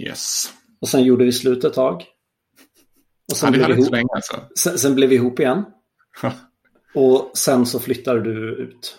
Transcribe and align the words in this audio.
Yes. 0.00 0.52
Och 0.80 0.88
sen 0.88 1.02
gjorde 1.02 1.24
vi 1.24 1.32
slut 1.32 1.64
ett 1.64 1.74
tag. 1.74 2.04
Och 3.30 3.36
sen, 3.36 3.52
Ja, 3.52 3.58
blev, 3.66 3.76
vi 3.76 3.82
ihop, 3.82 3.92
länge 3.92 4.08
alltså. 4.14 4.36
sen, 4.58 4.78
sen 4.78 4.94
blev 4.94 5.08
vi 5.08 5.14
ihop 5.16 5.40
igen. 5.40 5.64
Och 6.94 7.30
sen 7.34 7.66
så 7.66 7.80
flyttade 7.80 8.20
du 8.22 8.54
ut. 8.54 8.98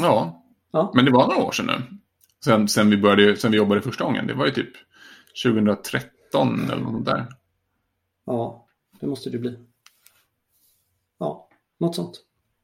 Ja. 0.00 0.44
Ja. 0.72 0.92
Men 0.94 1.04
det 1.04 1.10
var 1.10 1.26
några 1.28 1.42
år 1.42 1.52
sedan 1.52 1.66
nu. 1.66 1.82
Sen, 2.44 2.68
sen, 2.68 2.90
vi 2.90 2.96
började, 2.96 3.36
sen 3.36 3.50
vi 3.50 3.56
jobbade 3.56 3.82
första 3.82 4.04
gången. 4.04 4.26
Det 4.26 4.34
var 4.34 4.46
ju 4.46 4.52
typ 4.52 4.70
2013 5.44 6.70
eller 6.70 6.82
något 6.82 7.04
där. 7.04 7.26
Ja, 8.26 8.66
det 9.00 9.06
måste 9.06 9.30
det 9.30 9.38
bli. 9.38 9.58
Ja, 11.18 11.48
något 11.80 11.94
sånt. 11.96 12.20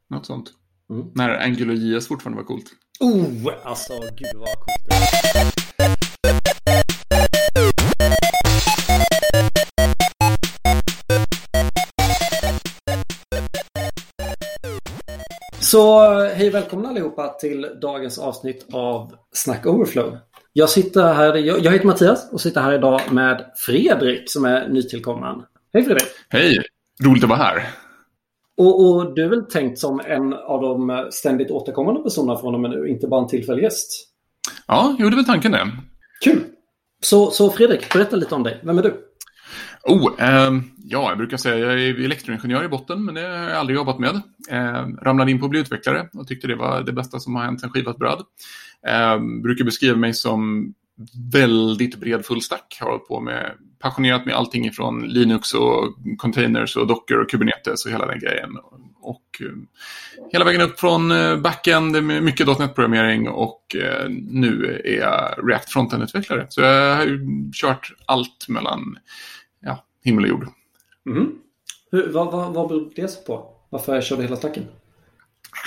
Något 0.09 0.27
sånt. 0.27 0.51
Mm. 0.91 1.07
När 1.15 1.45
Angular 1.45 1.75
JS 1.75 2.09
fortfarande 2.09 2.43
var 2.43 2.47
coolt. 2.47 2.67
Oh, 3.01 3.53
alltså 3.65 3.93
gud 4.01 4.35
vad 4.35 4.55
coolt 4.55 4.89
det 4.89 4.95
är. 5.41 5.64
Så 15.75 16.23
hej 16.25 16.51
välkomna 16.51 16.89
allihopa 16.89 17.29
till 17.29 17.67
dagens 17.81 18.19
avsnitt 18.19 18.67
av 18.73 19.15
Snack 19.33 19.67
Overflow. 19.67 20.17
Jag 20.53 20.71
sitter 20.71 21.15
här, 21.15 21.35
jag, 21.35 21.59
jag 21.59 21.73
heter 21.73 21.87
Mattias 21.87 22.33
och 22.33 22.41
sitter 22.41 22.61
här 22.61 22.73
idag 22.73 23.01
med 23.11 23.45
Fredrik 23.57 24.31
som 24.31 24.45
är 24.45 24.69
nytillkommen. 24.69 25.43
Hej 25.73 25.85
Fredrik! 25.85 26.09
Hej! 26.29 26.59
Roligt 27.05 27.25
att 27.25 27.31
vara 27.31 27.39
här. 27.39 27.69
Och, 28.57 28.85
och 28.85 29.15
du 29.15 29.25
är 29.25 29.29
väl 29.29 29.45
tänkt 29.45 29.79
som 29.79 30.01
en 30.01 30.35
av 30.35 30.63
de 30.63 31.09
ständigt 31.11 31.51
återkommande 31.51 32.03
personerna 32.03 32.39
från 32.39 32.55
och 32.55 32.61
med 32.61 32.71
nu, 32.71 32.89
inte 32.89 33.07
bara 33.07 33.23
en 33.23 33.29
tillfällig 33.29 33.63
gäst? 33.63 34.09
Ja, 34.67 34.97
jo, 34.99 35.09
det 35.09 35.15
är 35.15 35.17
väl 35.17 35.25
tanken 35.25 35.53
det. 35.53 35.71
Kul! 36.25 36.45
Så, 37.01 37.31
så 37.31 37.51
Fredrik, 37.51 37.93
berätta 37.93 38.17
lite 38.17 38.35
om 38.35 38.43
dig. 38.43 38.61
Vem 38.65 38.79
är 38.79 38.83
du? 38.83 38.95
Oh, 39.83 40.13
eh, 40.19 40.53
ja, 40.85 41.09
jag 41.09 41.19
brukar 41.19 41.37
säga 41.37 41.59
jag 41.59 41.83
är 41.83 42.05
elektroingenjör 42.05 42.65
i 42.65 42.69
botten, 42.69 43.05
men 43.05 43.15
det 43.15 43.21
har 43.21 43.29
jag 43.29 43.53
aldrig 43.53 43.77
jobbat 43.77 43.99
med. 43.99 44.21
Eh, 44.51 44.87
ramlade 45.03 45.31
in 45.31 45.39
på 45.39 45.45
att 45.45 45.51
bli 45.51 45.61
utvecklare 45.61 46.09
och 46.13 46.29
tyckte 46.29 46.47
det 46.47 46.57
var 46.57 46.83
det 46.83 46.93
bästa 46.93 47.21
som 47.21 47.37
har 47.37 47.45
hänt 47.45 47.61
sen 47.61 47.71
skivat 47.71 47.99
bröd. 47.99 48.23
Eh, 48.87 49.19
brukar 49.43 49.65
beskriva 49.65 49.97
mig 49.97 50.15
som 50.15 50.75
väldigt 51.33 51.97
bred 51.97 52.27
fullstack. 52.27 52.79
Har 52.81 52.91
hållit 52.91 53.09
på 53.09 53.21
med, 53.21 53.53
passionerat 53.79 54.27
med 54.27 54.35
allting 54.35 54.67
ifrån 54.67 55.09
Linux 55.09 55.55
och 55.55 55.95
containers 56.19 56.77
och 56.77 56.87
Docker 56.87 57.21
och 57.21 57.31
Kubernetes 57.31 57.85
och 57.87 57.93
hela 57.93 58.07
den 58.07 58.19
grejen. 58.19 58.51
Och 59.05 59.41
eh, 59.41 59.47
hela 60.33 60.45
vägen 60.45 60.61
upp 60.61 60.81
från 60.81 61.11
eh, 61.11 61.37
backend 61.37 62.03
med 62.03 62.23
mycket 62.23 62.47
.NET-programmering 62.47 63.29
och 63.29 63.77
eh, 63.77 64.09
nu 64.11 64.81
är 64.85 64.99
jag 64.99 65.49
React 65.49 65.73
Frontend-utvecklare. 65.73 66.47
Så 66.49 66.61
jag 66.61 66.97
har 66.97 67.05
ju 67.05 67.21
kört 67.53 67.93
allt 68.07 68.49
mellan 68.49 68.99
ja, 69.61 69.85
himmel 70.05 70.25
och 70.25 70.31
jord. 70.31 70.49
Mhm. 71.05 71.39
Hur, 71.91 72.13
vad, 72.13 72.33
vad, 72.33 72.55
vad 72.55 72.69
beror 72.69 72.93
det 72.97 73.27
på? 73.27 73.51
Varför 73.71 74.01
kör 74.01 74.17
du 74.17 74.23
hela 74.23 74.37
stacken? 74.37 74.65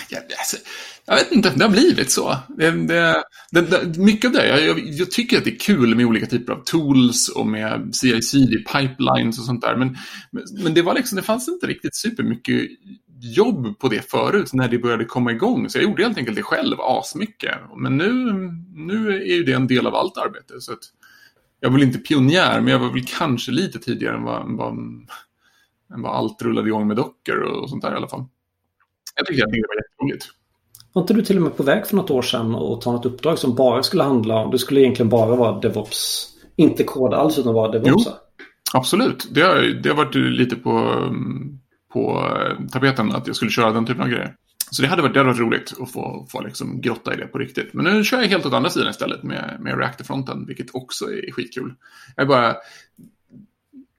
Jag, 0.10 0.22
alltså, 0.22 0.58
jag 1.06 1.16
vet 1.16 1.32
inte, 1.32 1.54
det 1.56 1.64
har 1.64 1.72
blivit 1.72 2.12
så. 2.12 2.38
Det, 2.58 2.72
det, 2.72 3.24
det, 3.52 3.98
mycket 3.98 4.26
av 4.26 4.32
det, 4.32 4.66
jag, 4.66 4.80
jag, 4.80 5.12
tycker 5.12 5.38
att 5.38 5.44
det 5.44 5.50
är 5.50 5.60
kul 5.60 5.96
med 5.96 6.06
olika 6.06 6.26
typer 6.26 6.54
av 6.54 6.64
tools 6.64 7.30
och 7.30 7.48
med 7.48 7.96
CI-CD, 7.96 8.58
pipelines 8.58 9.40
och 9.40 9.46
sånt 9.46 9.62
där. 9.62 9.76
Men, 9.76 9.98
men, 10.32 10.44
men 10.64 10.74
det, 10.74 10.82
var 10.82 10.94
liksom, 10.94 11.16
det 11.16 11.22
fanns 11.22 11.48
inte 11.48 11.68
riktigt 11.68 11.96
supermycket 11.96 12.70
jobb 13.20 13.80
på 13.80 13.88
det 13.88 14.10
förut 14.10 14.54
när 14.54 14.68
det 14.68 14.78
började 14.78 15.06
komma 15.06 15.32
igång. 15.32 15.70
Så 15.70 15.78
jag 15.78 15.84
gjorde 15.84 16.04
helt 16.04 16.18
enkelt 16.18 16.38
det 16.38 16.44
själv 16.44 16.76
asmycket. 16.80 17.56
Men 17.78 17.98
nu, 17.98 18.24
nu 18.74 19.10
är 19.10 19.36
ju 19.36 19.44
det 19.44 19.54
en 19.54 19.68
del 19.68 19.88
av 19.88 19.96
allt 19.96 20.18
arbete. 20.18 20.62
Så 20.62 20.72
jag 21.60 21.70
var 21.70 21.78
väl 21.78 21.88
inte 21.88 22.00
pionjär, 22.00 22.62
men 22.62 22.72
jag 22.72 22.80
var 22.80 22.94
väl 22.94 23.06
kanske 23.18 23.52
lite 23.52 23.80
tidigare 23.80 24.16
än 24.16 24.24
vad, 24.24 24.42
än 24.42 24.58
vad, 24.58 24.74
än 25.94 26.02
vad 26.02 26.16
allt 26.16 26.42
rullade 26.42 26.68
igång 26.68 26.88
med 26.88 26.98
Docker 26.98 27.42
och 27.42 27.70
sånt 27.70 27.84
där 27.84 27.92
i 27.92 27.96
alla 27.96 28.08
fall. 28.08 28.26
Jag 29.16 29.26
tycker 29.26 29.44
att 29.44 29.52
det 29.52 29.64
var 29.68 29.76
jätteroligt. 29.76 30.26
Var 30.94 31.02
inte 31.02 31.14
du 31.14 31.22
till 31.22 31.38
och 31.38 31.44
med 31.44 31.58
på 31.58 31.64
väg 31.64 31.88
för 31.88 31.96
något 31.96 32.12
år 32.12 32.22
sedan 32.22 32.56
och 32.56 32.82
ta 32.82 32.92
något 32.92 33.06
uppdrag 33.06 33.40
som 33.40 33.56
bara 33.56 33.84
skulle 33.84 34.04
handla 34.04 34.36
om, 34.36 34.52
det 34.52 34.60
skulle 34.60 34.82
egentligen 34.82 35.10
bara 35.10 35.36
vara 35.36 35.60
DevOps, 35.60 36.28
inte 36.56 36.84
koda 36.84 37.18
alls 37.18 37.40
utan 37.40 37.54
vara 37.54 37.72
DevOps? 37.72 38.06
Jo, 38.08 38.14
absolut. 38.74 39.28
Det 39.32 39.42
har, 39.42 39.82
det 39.84 39.90
har 39.90 39.96
varit 39.96 40.16
lite 40.16 40.56
på, 40.56 40.72
på 41.94 42.34
eh, 42.40 42.68
tapeten 42.68 43.12
att 43.12 43.28
jag 43.28 43.36
skulle 43.36 43.52
köra 43.52 43.72
den 43.72 43.86
typen 43.86 44.02
av 44.02 44.10
grejer. 44.10 44.36
Så 44.72 44.82
det 44.82 44.88
hade 44.88 45.02
varit, 45.02 45.14
det 45.14 45.20
hade 45.20 45.30
varit 45.30 45.40
roligt 45.40 45.74
att 45.82 45.92
få, 45.92 46.28
få 46.30 46.42
liksom 46.42 46.82
grotta 46.82 47.14
i 47.14 47.18
det 47.18 47.28
på 47.28 47.38
riktigt. 47.38 47.74
Men 47.74 47.86
nu 47.86 48.04
kör 48.04 48.22
jag 48.22 48.28
helt 48.28 48.46
åt 48.46 48.54
andra 48.54 48.70
sidan 48.70 48.90
istället 48.90 49.24
med, 49.24 49.58
med 49.60 49.78
Reactor-fronten, 49.78 50.46
vilket 50.46 50.76
också 50.76 51.06
är 51.06 51.32
skitkul. 51.32 51.74
Jag 52.16 52.24
är 52.24 52.28
bara 52.28 52.56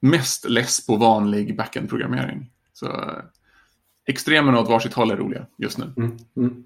mest 0.00 0.48
less 0.48 0.86
på 0.86 0.96
vanlig 0.96 1.56
backend-programmering. 1.56 2.50
Så 2.72 2.86
eh, 2.86 3.22
extremerna 4.06 4.60
åt 4.60 4.68
varsitt 4.68 4.94
håll 4.94 5.10
är 5.10 5.16
roliga 5.16 5.46
just 5.58 5.78
nu. 5.78 5.92
Mm, 5.96 6.16
mm. 6.36 6.64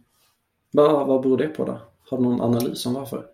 Vad, 0.73 1.07
vad 1.07 1.23
beror 1.23 1.39
det 1.39 1.49
på 1.49 1.65
då? 1.65 1.81
Har 2.11 2.19
du 2.19 2.25
någon 2.25 2.41
analys 2.41 2.87
om 2.87 2.95
varför? 2.95 3.25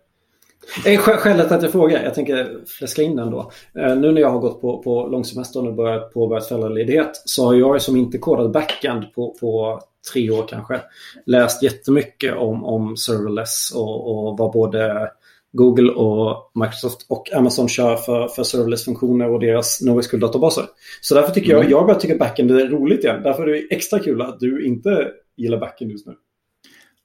Eh, 0.85 0.99
Skälet 0.99 1.51
att 1.51 1.63
jag 1.63 1.71
frågar, 1.71 2.03
jag 2.03 2.13
tänker 2.13 2.57
fläska 2.67 3.01
in 3.01 3.15
den 3.15 3.31
då. 3.31 3.51
Eh, 3.79 3.95
nu 3.95 4.11
när 4.11 4.21
jag 4.21 4.29
har 4.29 4.39
gått 4.39 4.61
på, 4.61 4.83
på 4.83 5.07
långsemestern 5.07 5.67
och 5.67 5.73
börjat 5.73 6.13
påbörjat 6.13 6.47
föräldraledighet 6.47 7.21
så 7.25 7.45
har 7.45 7.53
jag 7.53 7.81
som 7.81 7.95
inte 7.95 8.17
kodat 8.17 8.51
backend 8.51 9.13
på, 9.13 9.35
på 9.39 9.79
tre 10.13 10.29
år 10.29 10.45
kanske 10.49 10.81
läst 11.25 11.63
jättemycket 11.63 12.37
om, 12.37 12.65
om 12.65 12.97
serverless 12.97 13.71
och, 13.75 14.27
och 14.27 14.37
vad 14.37 14.51
både 14.51 15.11
Google 15.51 15.91
och 15.91 16.51
Microsoft 16.55 17.05
och 17.09 17.33
Amazon 17.33 17.69
kör 17.69 17.95
för, 17.95 18.27
för 18.27 18.43
serverless-funktioner 18.43 19.29
och 19.29 19.39
deras 19.39 19.81
NoSQL-databaser. 19.81 20.63
Så 21.01 21.15
därför 21.15 21.33
tycker 21.33 21.51
jag, 21.51 21.71
jag 21.71 21.85
börjar 21.85 21.99
tycka 21.99 22.17
backend 22.17 22.51
är 22.51 22.67
roligt 22.67 23.03
igen. 23.03 23.23
Därför 23.23 23.47
är 23.47 23.53
det 23.53 23.75
extra 23.75 23.99
kul 23.99 24.21
att 24.21 24.39
du 24.39 24.65
inte 24.65 25.07
gillar 25.37 25.57
backend 25.57 25.91
just 25.91 26.07
nu. 26.07 26.13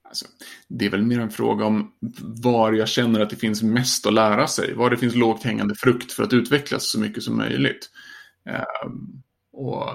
Alltså, 0.09 0.27
det 0.69 0.87
är 0.87 0.91
väl 0.91 1.03
mer 1.03 1.21
en 1.21 1.31
fråga 1.31 1.65
om 1.65 1.93
var 2.21 2.73
jag 2.73 2.89
känner 2.89 3.21
att 3.21 3.31
det 3.31 3.37
finns 3.37 3.63
mest 3.63 4.07
att 4.07 4.13
lära 4.13 4.47
sig. 4.47 4.75
Var 4.75 4.91
det 4.91 4.97
finns 4.97 5.15
lågt 5.15 5.43
hängande 5.43 5.75
frukt 5.75 6.13
för 6.13 6.23
att 6.23 6.33
utvecklas 6.33 6.91
så 6.91 7.01
mycket 7.01 7.23
som 7.23 7.37
möjligt. 7.37 7.91
Um, 8.85 9.23
och, 9.53 9.89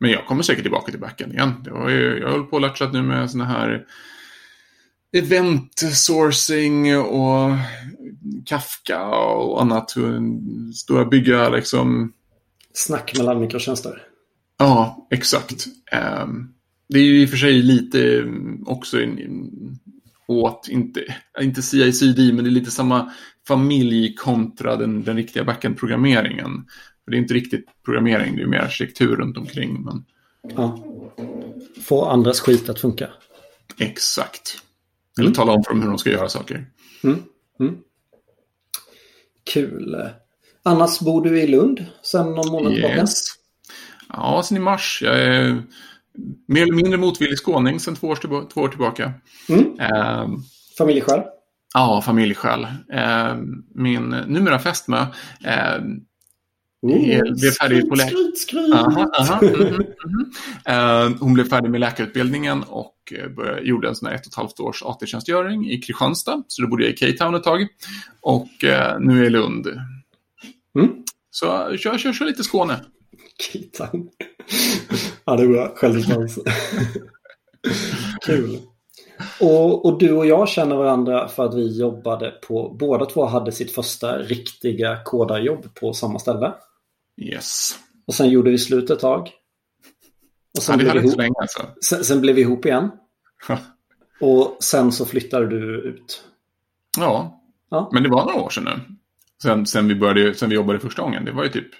men 0.00 0.10
jag 0.10 0.26
kommer 0.26 0.42
säkert 0.42 0.64
tillbaka 0.64 0.90
till 0.90 1.00
backend 1.00 1.32
igen. 1.32 1.54
Det 1.64 1.70
var 1.70 1.88
ju, 1.88 2.18
jag 2.18 2.30
håller 2.30 2.44
på 2.44 2.56
att 2.56 2.62
latchat 2.62 2.92
nu 2.92 3.02
med 3.02 3.30
sådana 3.30 3.50
här 3.50 3.86
event 5.12 5.78
sourcing 5.92 6.98
och 6.98 7.50
Kafka 8.46 9.06
och 9.06 9.62
annat. 9.62 9.94
Stora 10.74 11.04
bygga 11.04 11.48
liksom... 11.48 12.12
Snack 12.72 13.18
mellan 13.18 13.40
mikrotjänster. 13.40 14.02
Ja, 14.58 15.08
exakt. 15.10 15.66
Um, 16.22 16.54
det 16.88 16.98
är 16.98 17.04
ju 17.04 17.22
i 17.22 17.26
och 17.26 17.30
för 17.30 17.36
sig 17.36 17.62
lite 17.62 18.24
också 18.66 18.98
åt, 20.26 20.68
inte, 20.68 21.04
inte 21.40 21.62
CI-CD, 21.62 22.32
men 22.32 22.44
det 22.44 22.50
är 22.50 22.52
lite 22.52 22.70
samma 22.70 23.12
familj 23.46 24.14
kontra 24.14 24.76
den, 24.76 25.04
den 25.04 25.16
riktiga 25.16 25.44
backend-programmeringen. 25.44 26.64
För 27.04 27.10
det 27.10 27.16
är 27.16 27.18
inte 27.18 27.34
riktigt 27.34 27.66
programmering, 27.84 28.36
det 28.36 28.42
är 28.42 28.46
mer 28.46 28.58
arkitektur 28.58 29.16
runt 29.16 29.36
omkring. 29.36 29.84
Men... 29.84 30.04
Ja. 30.56 30.84
Få 31.80 32.04
andras 32.04 32.40
skit 32.40 32.68
att 32.68 32.80
funka. 32.80 33.08
Exakt. 33.78 34.62
Eller 35.18 35.28
mm. 35.28 35.34
tala 35.34 35.52
om 35.52 35.64
för 35.64 35.70
dem 35.70 35.82
hur 35.82 35.88
de 35.88 35.98
ska 35.98 36.10
göra 36.10 36.28
saker. 36.28 36.66
Mm. 37.04 37.22
Mm. 37.60 37.76
Kul. 39.52 39.96
Annars 40.62 41.00
bor 41.00 41.24
du 41.24 41.40
i 41.40 41.46
Lund 41.46 41.86
sedan 42.02 42.34
någon 42.34 42.52
månad 42.52 42.72
tillbaka? 42.72 42.96
Yes. 42.96 43.22
Ja, 44.08 44.42
sen 44.44 44.56
i 44.56 44.60
mars. 44.60 45.00
Jag 45.04 45.20
är 45.20 45.62
mer 46.46 46.62
eller 46.62 46.72
mindre 46.72 46.96
motvillig 46.96 47.38
skåning 47.38 47.80
sedan 47.80 47.96
två 47.96 48.08
år, 48.08 48.16
tillba 48.16 48.44
två 48.44 48.60
år 48.60 48.68
tillbaka. 48.68 49.12
Mm. 49.48 49.80
Eh, 49.80 50.28
familjeskäl? 50.78 51.20
Ja, 51.74 52.02
familjeskäl. 52.04 52.66
Eh, 52.92 53.36
min 53.74 54.08
numera 54.08 54.58
fästmö 54.58 55.06
eh, 55.44 55.78
Oh, 56.82 57.40
blev 57.40 57.50
färdig 57.50 57.88
på 57.88 57.96
skryt, 57.96 58.38
skryt. 58.38 58.74
Aha, 58.74 59.10
aha, 59.18 59.40
mm, 59.42 59.54
mm, 59.54 59.74
mm. 59.74 61.12
Uh, 61.12 61.16
hon 61.20 61.34
blev 61.34 61.48
färdig 61.48 61.70
med 61.70 61.80
läkarutbildningen 61.80 62.62
och 62.62 63.12
började, 63.36 63.60
gjorde 63.60 63.88
en 63.88 63.94
sån 63.94 64.08
här 64.08 64.14
ett 64.14 64.26
och 64.26 64.32
ett 64.32 64.34
halvt 64.34 64.60
års 64.60 64.82
AT-tjänstgöring 64.82 65.70
i 65.70 65.78
Kristianstad. 65.78 66.42
Så 66.48 66.62
då 66.62 66.68
bodde 66.68 66.84
jag 66.84 66.92
i 66.92 66.96
K-Town 66.96 67.34
ett 67.34 67.42
tag. 67.42 67.66
Och 68.20 68.48
uh, 68.64 69.00
nu 69.00 69.12
är 69.12 69.16
jag 69.16 69.26
i 69.26 69.30
Lund. 69.30 69.66
Mm. 70.74 70.88
Så 71.30 71.46
jag 71.46 71.80
kör, 71.80 71.98
kör, 71.98 72.12
kör 72.12 72.24
lite 72.24 72.44
Skåne. 72.44 72.80
K-Town. 73.52 74.08
Ja, 75.30 75.36
det 75.36 75.42
är 75.42 75.48
bra. 75.48 75.72
Självdistans. 75.74 76.38
Kul. 78.26 78.58
Och, 79.40 79.86
och, 79.86 79.98
du 79.98 80.12
och 80.12 80.26
jag 80.26 80.48
känner 80.48 80.76
varandra 80.76 81.28
för 81.28 81.44
att 81.44 81.54
vi 81.54 81.78
jobbade 81.78 82.30
på, 82.30 82.76
båda 82.78 83.06
två 83.06 83.26
hade 83.26 83.52
sitt 83.52 83.74
första 83.74 84.18
riktiga 84.18 85.02
kodarjobb 85.04 85.74
på 85.74 85.92
samma 85.92 86.18
ställe. 86.18 86.54
Yes. 87.16 87.78
Och 88.06 88.14
sen 88.14 88.30
gjorde 88.30 88.50
vi 88.50 88.58
slut 88.58 88.90
ett 88.90 89.00
tag. 89.00 89.30
Och 90.56 90.62
sen, 90.62 90.80
ja, 90.80 90.88
hade 90.88 90.98
inte 90.98 91.10
så 91.10 91.18
länge 91.18 91.34
alltså. 91.40 91.62
Sen, 91.84 92.04
sen, 92.04 92.20
blev 92.20 92.34
vi 92.34 92.40
ihop 92.40 92.66
igen. 92.66 92.90
och 94.20 94.56
sen 94.60 94.92
så 94.92 95.06
flyttade 95.06 95.46
du 95.48 95.80
ut. 95.80 96.24
Ja. 96.98 97.42
ja, 97.70 97.90
men 97.92 98.02
det 98.02 98.08
var 98.08 98.24
några 98.24 98.40
år 98.40 98.50
sedan 98.50 98.64
nu. 98.64 98.96
Sen, 99.42 99.66
sen, 99.66 99.88
vi 99.88 99.94
började, 99.94 100.34
sen 100.34 100.48
vi 100.48 100.54
jobbade 100.54 100.80
första 100.80 101.02
gången. 101.02 101.24
Det 101.24 101.32
var 101.32 101.44
ju 101.44 101.50
typ 101.50 101.70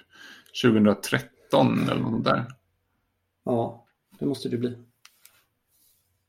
2013 0.63 1.89
eller 1.89 2.01
något 2.01 2.23
där. 2.23 2.45
Ja, 3.49 3.85
det 4.19 4.25
måste 4.25 4.49
det 4.49 4.57
bli. 4.57 4.77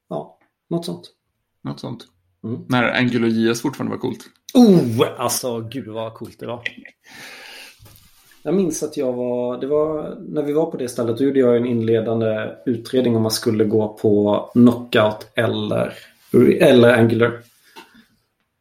Ja, 0.09 0.39
något 0.69 0.85
sånt. 0.85 1.11
Något 1.63 1.81
sånt. 1.81 2.07
Mm. 2.45 2.65
När 2.69 2.99
AngularJS 2.99 3.63
fortfarande 3.63 3.97
var 3.97 4.01
coolt. 4.01 4.25
Oh, 4.55 5.07
alltså 5.19 5.61
gud 5.61 5.89
vad 5.89 6.15
coolt 6.15 6.39
det 6.39 6.47
var. 6.47 6.63
Jag 8.43 8.55
minns 8.55 8.83
att 8.83 8.97
jag 8.97 9.13
var, 9.13 9.61
det 9.61 9.67
var, 9.67 10.17
när 10.29 10.43
vi 10.43 10.53
var 10.53 10.71
på 10.71 10.77
det 10.77 10.89
stället, 10.89 11.19
då 11.19 11.25
gjorde 11.25 11.39
jag 11.39 11.57
en 11.57 11.67
inledande 11.67 12.57
utredning 12.67 13.17
om 13.17 13.23
man 13.23 13.31
skulle 13.31 13.65
gå 13.65 13.89
på 13.89 14.51
Knockout 14.53 15.27
eller, 15.35 15.95
eller 16.61 16.99
Angular. 16.99 17.43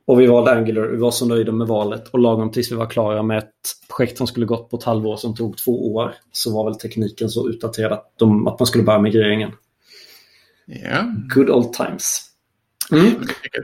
Och 0.09 0.19
vi 0.19 0.27
valde 0.27 0.51
Angular, 0.51 0.87
vi 0.87 0.97
var 0.97 1.11
så 1.11 1.25
nöjda 1.25 1.51
med 1.51 1.67
valet 1.67 2.07
och 2.07 2.19
lagom 2.19 2.51
tills 2.51 2.71
vi 2.71 2.75
var 2.75 2.89
klara 2.89 3.23
med 3.23 3.37
ett 3.37 3.53
projekt 3.87 4.17
som 4.17 4.27
skulle 4.27 4.45
gått 4.45 4.69
på 4.69 4.77
ett 4.77 4.83
halvår 4.83 5.17
som 5.17 5.35
tog 5.35 5.57
två 5.57 5.93
år 5.93 6.15
så 6.31 6.53
var 6.53 6.65
väl 6.65 6.79
tekniken 6.79 7.29
så 7.29 7.49
utdaterad 7.49 7.91
att, 7.91 8.13
de, 8.17 8.47
att 8.47 8.59
man 8.59 8.67
skulle 8.67 8.83
börja 8.83 8.99
migreringen. 8.99 9.51
Ja. 10.65 11.13
Good 11.35 11.49
old 11.49 11.73
times. 11.73 12.21
Mm. 12.91 13.11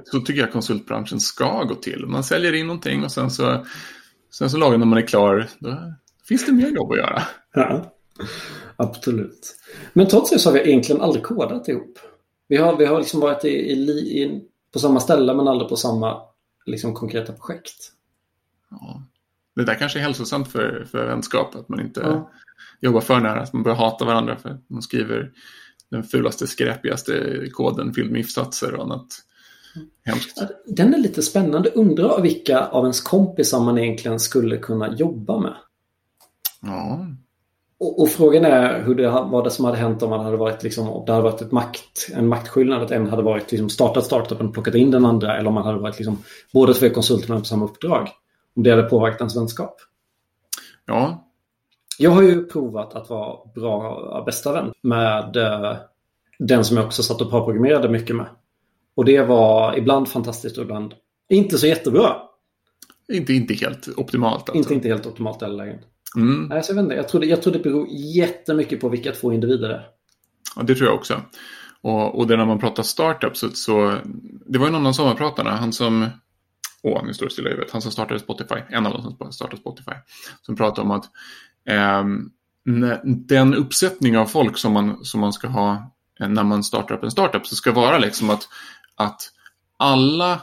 Så 0.04 0.20
tycker 0.20 0.42
jag 0.42 0.52
konsultbranschen 0.52 1.20
ska 1.20 1.64
gå 1.64 1.76
till. 1.76 2.06
Man 2.06 2.24
säljer 2.24 2.54
in 2.54 2.68
någonting 2.68 3.04
och 3.04 3.12
sen 3.12 3.32
så, 3.32 3.66
sen 4.34 4.50
så 4.50 4.58
lagen 4.58 4.80
när 4.80 4.88
man 4.88 4.98
är 4.98 5.08
klar, 5.08 5.50
då 5.60 5.94
finns 6.28 6.46
det 6.46 6.52
mer 6.52 6.70
jobb 6.70 6.92
att 6.92 6.98
göra. 6.98 7.22
Ja, 7.54 7.96
absolut. 8.76 9.56
Men 9.94 10.08
trots 10.08 10.30
det 10.30 10.40
så 10.40 10.50
har 10.50 10.54
vi 10.54 10.70
egentligen 10.70 11.02
aldrig 11.02 11.24
kodat 11.24 11.68
ihop. 11.68 12.00
Vi 12.48 12.58
har, 12.58 12.78
vi 12.78 12.86
har 12.86 13.00
liksom 13.00 13.20
varit 13.20 13.46
i, 13.46 13.50
i, 13.50 13.74
i, 13.90 14.42
på 14.74 14.80
samma 14.80 15.00
ställe 15.00 15.34
men 15.34 15.48
aldrig 15.48 15.70
på 15.70 15.76
samma 15.76 16.22
liksom, 16.66 16.94
konkreta 16.94 17.34
projekt. 17.34 17.92
Ja. 18.70 19.04
Det 19.56 19.66
där 19.66 19.76
kanske 19.76 20.00
är 20.00 20.04
hälsosamt 20.04 20.48
för, 20.48 20.88
för 20.92 21.06
vänskap, 21.06 21.56
att 21.56 21.70
man 21.70 21.80
inte 21.82 22.00
Ja. 22.00 22.32
jobbar 22.82 23.02
för 23.02 23.20
nära, 23.20 23.42
att 23.42 23.54
man 23.54 23.64
börjar 23.64 23.78
hata 23.78 24.06
varandra 24.06 24.38
för 24.38 24.50
att 24.50 24.70
man 24.70 24.82
skriver 24.82 25.32
den 25.92 26.04
fulaste, 26.04 26.48
skräpigaste 26.48 27.46
koden 27.52 27.94
fylld 27.94 28.12
med 28.12 28.22
if-satser 28.22 28.74
och 28.76 28.84
annat 28.84 29.08
hemskt. 30.06 30.42
Den 30.66 30.94
är 30.94 30.98
lite 30.98 31.22
spännande. 31.22 31.70
Undrar 31.70 32.22
vilka 32.22 32.60
av 32.68 32.84
ens 32.84 33.02
kompisar 33.02 33.60
man 33.60 33.78
egentligen 33.78 34.20
skulle 34.20 34.58
kunna 34.58 34.96
jobba 34.96 35.40
med. 35.40 35.56
Ja, 36.62 37.08
Och, 37.86 38.02
och 38.02 38.10
frågan 38.10 38.46
är 38.46 38.82
hur 38.82 38.96
det, 38.96 39.10
vad 39.10 39.44
det 39.44 39.52
som 39.52 39.66
hade 39.66 39.78
hänt 39.78 40.04
om 40.04 40.10
man 40.10 40.26
hade 40.26 40.38
varit 40.38 40.64
liksom, 40.64 40.90
om 40.90 41.06
det 41.06 41.12
hade 41.12 41.24
varit 41.24 41.42
ett 41.42 41.52
makt, 41.52 42.10
en 42.14 42.28
maktskillnad. 42.28 42.82
Att 42.82 42.92
en 42.92 43.10
hade 43.10 43.24
varit 43.24 43.52
liksom, 43.52 43.70
startat 43.70 44.06
startupen 44.06 44.48
och 44.48 44.54
plockat 44.54 44.76
in 44.76 44.92
den 44.92 45.06
andra. 45.06 45.38
Eller 45.38 45.48
om 45.48 45.54
man 45.54 45.66
hade 45.66 45.80
varit 45.80 46.00
liksom, 46.00 46.18
båda 46.54 46.74
två 46.74 46.90
konsulterna 46.90 47.40
på 47.40 47.46
samma 47.46 47.66
uppdrag. 47.66 48.10
Om 48.56 48.64
det 48.64 48.70
hade 48.70 48.84
påverkat 48.84 49.22
ens 49.22 49.38
vänskap. 49.38 49.76
ja, 50.86 51.28
Jag 52.00 52.12
har 52.12 52.22
ju 52.22 52.46
provat 52.46 52.96
att 52.96 53.10
vara 53.10 53.38
bra 53.56 54.24
bästa 54.26 54.54
vän 54.54 54.74
med 54.82 55.36
eh, 55.36 55.76
den 56.40 56.66
som 56.66 56.78
jag 56.78 56.86
också 56.86 57.04
satt 57.04 57.22
och 57.22 57.30
programmerade 57.30 57.90
mycket 57.90 58.16
med. 58.16 58.28
Och 58.96 59.06
det 59.06 59.22
var 59.22 59.78
ibland 59.78 60.10
fantastiskt 60.10 60.58
och 60.58 60.64
ibland 60.64 60.94
inte 61.30 61.58
så 61.58 61.68
jättebra. 61.68 62.16
inte, 63.14 63.34
inte 63.34 63.54
helt 63.54 63.88
optimalt. 63.98 64.36
Alltså. 64.36 64.58
Inte, 64.58 64.74
inte 64.74 64.88
helt 64.88 65.06
optimalt 65.06 65.42
i 65.42 65.46
alla 65.46 65.64
lägen. 65.64 65.80
Mm. 66.16 66.46
Nej, 66.48 66.64
så 66.64 66.72
jag, 66.72 66.76
vet 66.76 66.84
inte. 66.84 66.96
Jag, 66.96 67.08
tror 67.10 67.22
det, 67.22 67.28
jag 67.28 67.42
tror 67.42 67.54
det 67.54 67.60
beror 67.60 67.88
jättemycket 67.92 68.82
på 68.82 68.90
vilka 68.90 69.12
två 69.12 69.34
individer 69.34 69.70
det 69.70 69.76
är. 69.76 69.88
Ja, 70.56 70.64
det 70.64 70.76
tror 70.76 70.88
jag 70.90 70.96
också. 70.96 71.22
Och, 71.82 72.18
och 72.20 72.28
det 72.28 72.38
när 72.38 72.46
man 72.46 72.60
pratar 72.60 72.84
startups 72.84 73.40
så, 73.40 73.50
så 73.50 73.98
det 74.46 74.60
var 74.60 74.66
ju 74.66 74.72
någon 74.72 74.86
av 74.88 74.94
sommarpratarna, 74.94 75.52
han 75.56 75.74
som, 75.74 76.08
åh 76.84 77.06
nu 77.06 77.14
står 77.14 77.26
det 77.26 77.32
stilla 77.32 77.50
i 77.50 77.52
huvudet, 77.52 77.72
han 77.72 77.82
som 77.82 77.92
startade 77.92 78.20
Spotify, 78.20 78.56
en 78.70 78.86
av 78.86 78.94
dem 78.94 79.18
som 79.18 79.32
startade 79.32 79.62
Spotify, 79.62 79.92
som 80.42 80.56
pratade 80.56 80.82
om 80.82 80.92
att 80.92 81.06
när- 82.66 83.02
den 83.06 83.54
uppsättning 83.54 84.18
av 84.18 84.26
folk 84.26 84.58
som 84.58 84.74
man, 84.74 85.06
som 85.06 85.20
man 85.22 85.34
ska 85.34 85.48
ha 85.48 85.92
eh, 86.20 86.28
när 86.30 86.44
man 86.44 86.64
startar 86.64 86.96
upp 86.96 87.04
en 87.04 87.12
startup 87.12 87.48
så 87.48 87.56
ska 87.56 87.72
vara 87.72 87.98
liksom 87.98 88.30
att, 88.30 88.48
att 88.96 89.22
alla, 89.78 90.42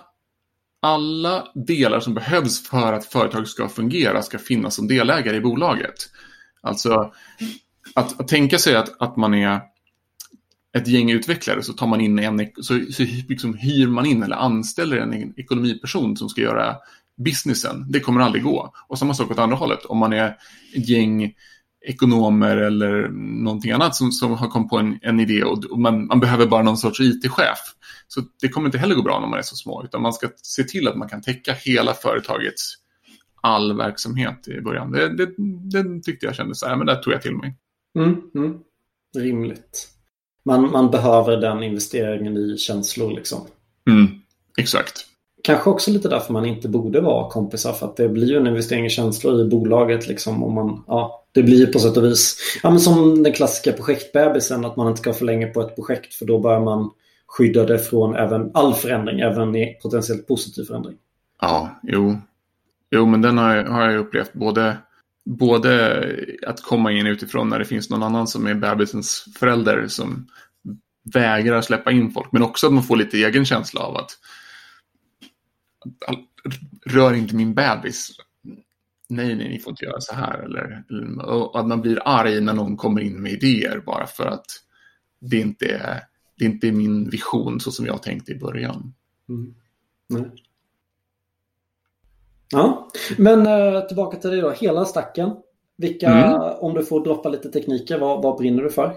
alla 0.82 1.48
delar 1.54 2.00
som 2.00 2.14
behövs 2.14 2.68
för 2.68 2.92
att 2.92 3.04
företag 3.04 3.48
ska 3.48 3.68
fungera 3.68 4.22
ska 4.22 4.38
finnas 4.38 4.74
som 4.74 4.88
delägare 4.88 5.36
i 5.36 5.40
bolaget. 5.40 5.94
Alltså 6.60 7.12
att, 7.94 8.20
att 8.20 8.28
tänka 8.28 8.58
sig 8.58 8.76
att, 8.76 9.02
att 9.02 9.16
man 9.16 9.34
är 9.34 9.60
ett 10.76 10.88
gäng 10.88 11.10
utvecklare 11.10 11.62
så 11.62 11.72
tar 11.72 11.86
man 11.86 12.00
in 12.00 12.18
en, 12.18 12.48
så, 12.56 12.80
så 12.92 13.02
liksom 13.28 13.54
hyr 13.54 13.86
man 13.86 14.06
in 14.06 14.22
eller 14.22 14.36
anställer 14.36 14.96
en 14.96 15.34
ekonomiperson 15.40 16.16
som 16.16 16.28
ska 16.28 16.40
göra 16.40 16.76
businessen. 17.24 17.86
Det 17.88 18.00
kommer 18.00 18.20
aldrig 18.20 18.44
gå. 18.44 18.74
Och 18.88 18.98
samma 18.98 19.14
sak 19.14 19.30
åt 19.30 19.38
andra 19.38 19.56
hållet. 19.56 19.84
Om 19.84 19.98
man 19.98 20.12
är 20.12 20.36
ett 20.76 20.88
gäng 20.88 21.34
ekonomer 21.84 22.56
eller 22.56 23.08
någonting 23.44 23.70
annat 23.70 23.96
som, 23.96 24.12
som 24.12 24.32
har 24.32 24.48
kommit 24.48 24.70
på 24.70 24.78
en, 24.78 24.98
en 25.02 25.20
idé 25.20 25.44
och, 25.44 25.78
man, 25.78 26.06
man 26.06 26.20
behöver 26.20 26.46
bara 26.46 26.62
någon 26.62 26.76
sorts 26.76 27.00
IT-chef. 27.00 27.58
Så 28.08 28.20
det 28.40 28.48
kommer 28.48 28.68
inte 28.68 28.78
heller 28.78 28.94
gå 28.94 29.02
bra 29.02 29.20
när 29.20 29.28
man 29.28 29.38
är 29.38 29.42
så 29.42 29.56
små, 29.56 29.84
utan 29.84 30.02
man 30.02 30.12
ska 30.12 30.28
se 30.42 30.64
till 30.64 30.88
att 30.88 30.96
man 30.96 31.08
kan 31.08 31.22
täcka 31.22 31.52
hela 31.52 31.94
företagets 31.94 32.74
all 33.40 33.76
verksamhet 33.76 34.48
i 34.48 34.60
början. 34.60 34.92
Det, 34.92 35.16
det, 35.16 35.34
det 35.82 36.02
tyckte 36.02 36.26
jag 36.26 36.34
kändes 36.34 36.60
så 36.60 36.66
här, 36.66 36.76
men 36.76 36.86
det 36.86 37.02
tog 37.02 37.12
jag 37.12 37.22
till 37.22 37.36
mig. 37.36 37.56
Mm, 37.98 38.20
mm. 38.34 38.58
Rimligt. 39.18 39.88
Man, 40.44 40.70
man 40.70 40.90
behöver 40.90 41.36
den 41.36 41.62
investeringen 41.62 42.36
i 42.36 42.58
känslor 42.58 43.12
liksom. 43.12 43.46
Mm, 43.90 44.06
exakt. 44.58 45.06
Kanske 45.42 45.70
också 45.70 45.90
lite 45.90 46.08
därför 46.08 46.32
man 46.32 46.46
inte 46.46 46.68
borde 46.68 47.00
vara 47.00 47.30
kompisar 47.30 47.72
för 47.72 47.86
att 47.86 47.96
det 47.96 48.08
blir 48.08 48.28
ju 48.28 48.36
en 48.36 48.46
investering 48.46 48.86
i 48.86 48.90
känslor 48.90 49.40
i 49.40 49.44
bolaget 49.44 50.08
liksom. 50.08 50.42
Om 50.42 50.54
man, 50.54 50.84
ja, 50.86 51.24
det 51.32 51.42
blir 51.42 51.58
ju 51.58 51.66
på 51.66 51.78
sätt 51.78 51.96
och 51.96 52.04
vis 52.04 52.36
ja, 52.62 52.70
men 52.70 52.80
som 52.80 53.22
den 53.22 53.32
klassiska 53.32 53.72
projektbebisen 53.72 54.64
att 54.64 54.76
man 54.76 54.88
inte 54.88 55.00
ska 55.00 55.12
för 55.12 55.24
länge 55.24 55.46
på 55.46 55.60
ett 55.60 55.74
projekt 55.74 56.14
för 56.14 56.26
då 56.26 56.38
börjar 56.38 56.60
man 56.60 56.90
skydda 57.26 57.64
det 57.64 57.78
från 57.78 58.16
även 58.16 58.50
all 58.54 58.74
förändring, 58.74 59.20
även 59.20 59.56
i 59.56 59.78
potentiellt 59.82 60.28
positiv 60.28 60.64
förändring. 60.64 60.96
Ja, 61.40 61.80
jo. 61.82 62.16
Jo, 62.90 63.06
men 63.06 63.22
den 63.22 63.38
har 63.38 63.56
jag, 63.56 63.64
har 63.64 63.90
jag 63.90 64.00
upplevt 64.00 64.32
både, 64.32 64.76
både 65.24 66.02
att 66.46 66.62
komma 66.62 66.92
in 66.92 67.06
utifrån 67.06 67.48
när 67.48 67.58
det 67.58 67.64
finns 67.64 67.90
någon 67.90 68.02
annan 68.02 68.26
som 68.26 68.46
är 68.46 68.54
bebisens 68.54 69.24
förälder 69.38 69.88
som 69.88 70.26
vägrar 71.14 71.60
släppa 71.60 71.90
in 71.90 72.10
folk, 72.10 72.32
men 72.32 72.42
också 72.42 72.66
att 72.66 72.72
man 72.72 72.82
får 72.82 72.96
lite 72.96 73.16
egen 73.16 73.44
känsla 73.44 73.80
av 73.80 73.96
att, 73.96 74.00
att 74.00 74.18
rör 76.86 77.14
inte 77.14 77.34
min 77.34 77.54
bebis. 77.54 78.10
Nej, 79.08 79.34
nej, 79.34 79.48
ni 79.48 79.58
får 79.58 79.70
inte 79.70 79.84
göra 79.84 80.00
så 80.00 80.14
här. 80.14 80.38
Eller, 80.38 80.84
och 81.26 81.60
att 81.60 81.66
man 81.66 81.80
blir 81.80 82.00
arg 82.04 82.40
när 82.40 82.52
någon 82.52 82.76
kommer 82.76 83.00
in 83.00 83.22
med 83.22 83.32
idéer 83.32 83.82
bara 83.86 84.06
för 84.06 84.26
att 84.26 84.46
det 85.20 85.36
inte 85.36 85.66
är, 85.66 86.00
det 86.38 86.44
inte 86.44 86.68
är 86.68 86.72
min 86.72 87.10
vision 87.10 87.60
så 87.60 87.70
som 87.70 87.86
jag 87.86 88.02
tänkte 88.02 88.32
i 88.32 88.38
början. 88.38 88.94
Mm. 89.28 89.54
Nej. 90.08 90.30
Ja, 92.50 92.90
men 93.18 93.46
eh, 93.46 93.80
tillbaka 93.86 94.16
till 94.16 94.30
det 94.30 94.40
då. 94.40 94.50
Hela 94.50 94.84
stacken. 94.84 95.30
Vilka, 95.76 96.08
Mm. 96.10 96.40
om 96.60 96.74
du 96.74 96.84
får 96.84 97.04
droppa 97.04 97.28
lite 97.28 97.48
tekniker, 97.50 97.98
vad, 97.98 98.22
vad 98.22 98.38
brinner 98.38 98.62
du 98.62 98.70
för? 98.70 98.94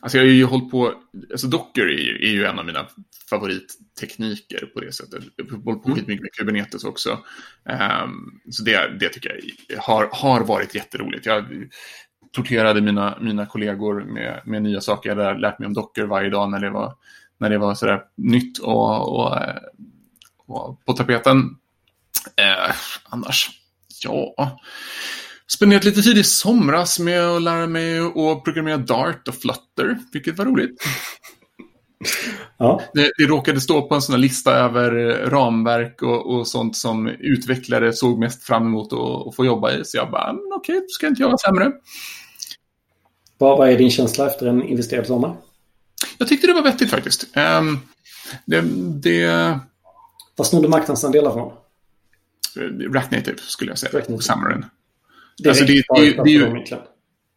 Alltså 0.00 0.18
jag 0.18 0.24
har 0.24 0.30
ju 0.30 0.44
hållit 0.44 0.70
på, 0.70 0.94
alltså 1.30 1.46
Docker 1.46 1.86
är 1.86 1.98
ju, 1.98 2.28
är 2.28 2.30
ju 2.30 2.44
en 2.44 2.58
av 2.58 2.66
mina 2.66 2.86
favorittekniker 3.30 4.66
på 4.74 4.80
det 4.80 4.92
sättet. 4.92 5.24
Jag 5.36 5.44
har 5.44 5.62
hållit 5.62 5.82
på 5.82 5.94
skitmycket 5.94 6.22
med 6.22 6.32
Kubernetes 6.32 6.84
också. 6.84 7.18
Ehm, 7.64 8.40
så 8.50 8.62
det, 8.62 8.98
det 9.00 9.08
tycker 9.08 9.40
jag 9.68 9.78
har, 9.78 10.08
har 10.12 10.40
varit 10.40 10.74
jätteroligt. 10.74 11.26
Jag 11.26 11.44
torterade 12.32 12.80
mina, 12.80 13.18
mina 13.20 13.46
kollegor 13.46 14.04
med, 14.04 14.42
med 14.44 14.62
nya 14.62 14.80
saker. 14.80 15.16
Jag 15.16 15.24
har 15.24 15.34
lärt 15.34 15.58
mig 15.58 15.66
om 15.66 15.74
Docker 15.74 16.04
varje 16.04 16.30
dag 16.30 16.50
när 16.50 16.60
det 16.60 16.70
var, 16.70 16.94
när 17.38 17.50
det 17.50 17.58
var 17.58 17.74
sådär 17.74 18.02
nytt 18.16 18.58
och, 18.58 19.18
och, 19.18 19.36
eh, 19.36 19.56
och 20.46 20.84
på 20.84 20.92
tapeten. 20.92 21.56
Eh, 22.36 22.74
annars, 23.04 23.50
ja 24.04 24.34
spenderat 25.52 25.84
lite 25.84 26.02
tid 26.02 26.18
i 26.18 26.24
somras 26.24 26.98
med 26.98 27.24
att 27.24 27.42
lära 27.42 27.66
mig 27.66 27.98
att 27.98 28.44
programmera 28.44 28.76
Dart 28.76 29.28
och 29.28 29.34
Flutter, 29.34 29.98
vilket 30.12 30.38
var 30.38 30.44
roligt. 30.44 30.82
Ja. 32.60 32.82
Det, 32.94 33.12
det 33.18 33.24
råkade 33.24 33.60
stå 33.60 33.88
på 33.88 33.94
en 33.94 34.02
sån 34.02 34.12
här 34.12 34.20
lista 34.20 34.52
över 34.52 34.90
ramverk 35.30 36.02
och, 36.02 36.34
och 36.34 36.48
sånt 36.48 36.76
som 36.76 37.08
utvecklare 37.08 37.92
såg 37.92 38.18
mest 38.18 38.42
fram 38.42 38.66
emot 38.66 38.92
att, 38.92 39.36
få 39.36 39.44
jobba 39.46 39.72
i. 39.72 39.84
Så 39.84 39.96
jag 39.96 40.10
bara, 40.10 40.30
"Mm, 40.30 40.40
okej, 40.54 40.76
okay, 40.76 40.86
ska 40.88 41.06
inte 41.06 41.22
jag 41.22 41.28
vara 41.28 41.38
sämre. 41.38 41.72
Vad, 43.38 43.58
vad 43.58 43.70
är 43.70 43.78
din 43.78 43.90
känsla 43.90 44.26
efter 44.26 44.46
en 44.46 44.62
investerad 44.62 45.06
sommar? 45.06 45.36
Jag 46.18 46.28
tyckte 46.28 46.46
det 46.46 46.52
var 46.52 46.62
vettigt 46.62 46.90
faktiskt. 46.90 47.36
Um, 47.36 47.80
det, 48.44 48.60
det, 49.02 49.58
Vad 50.36 50.46
snodde 50.46 50.68
marknadsandelar 50.68 51.32
från? 51.32 51.52
React 52.92 53.10
Native 53.10 53.38
skulle 53.38 53.70
jag 53.70 53.78
säga, 53.78 53.92
React 53.92 54.08
Native. 54.08 54.64
Sommaren. 55.44 55.66
Direkt 55.66 55.90
Alltså, 55.90 56.04
det- 56.04 56.10
det- 56.10 56.16
det- 56.16 56.22
det 56.24 56.30
är 56.30 56.32
ju-. 56.32 56.64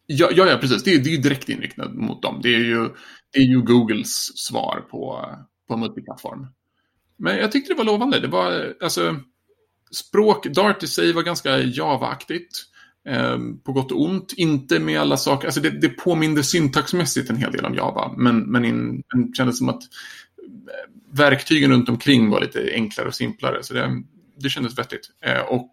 Ja, 0.06 0.30
ja, 0.46 0.58
precis. 0.60 0.82
Det 0.82 0.94
är, 0.94 0.98
det 0.98 1.08
är 1.10 1.12
ju 1.12 1.16
direkt 1.22 1.48
inriktat 1.48 1.94
mot 1.94 2.22
dem. 2.22 2.40
Det 2.42 2.54
är 2.54 2.58
ju, 2.58 2.88
det 3.32 3.38
är 3.38 3.44
ju 3.44 3.62
Googles 3.62 4.38
svar 4.38 4.84
på, 4.90 5.26
på 5.68 5.76
multiplattform. 5.76 6.46
Men 7.16 7.36
jag 7.36 7.52
tyckte 7.52 7.72
det 7.72 7.78
var 7.78 7.84
lovande. 7.84 8.20
Det 8.20 8.28
var, 8.28 8.74
alltså, 8.82 9.16
språk, 9.90 10.46
Dart 10.46 10.82
i 10.82 10.86
sig 10.86 11.12
var 11.12 11.22
ganska 11.22 11.58
Java-aktigt. 11.58 12.64
Eh, 13.08 13.38
på 13.64 13.72
gott 13.72 13.92
och 13.92 14.02
ont. 14.02 14.32
Inte 14.36 14.78
med 14.78 15.00
alla 15.00 15.16
saker, 15.16 15.46
alltså 15.48 15.60
det, 15.60 15.70
det 15.70 15.88
påminner 15.88 16.42
syntaxmässigt 16.42 17.30
en 17.30 17.36
hel 17.36 17.52
del 17.52 17.64
om 17.64 17.74
Java. 17.74 18.14
Men, 18.16 18.38
men 18.38 18.64
in, 18.64 18.96
det 19.14 19.36
kändes 19.36 19.58
som 19.58 19.68
att 19.68 19.82
eh, 19.82 21.18
verktygen 21.18 21.70
runt 21.72 21.88
omkring 21.88 22.30
var 22.30 22.40
lite 22.40 22.70
enklare 22.74 23.08
och 23.08 23.14
simplare. 23.14 23.62
Så 23.62 23.74
det, 23.74 24.02
det 24.38 24.48
kändes 24.48 24.78
vettigt. 24.78 25.10
Eh, 25.24 25.40
och 25.40 25.70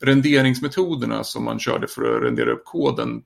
renderingsmetoderna 0.00 1.24
som 1.24 1.44
man 1.44 1.58
körde 1.58 1.88
för 1.88 2.16
att 2.16 2.22
rendera 2.22 2.52
upp 2.52 2.64
koden 2.64 3.22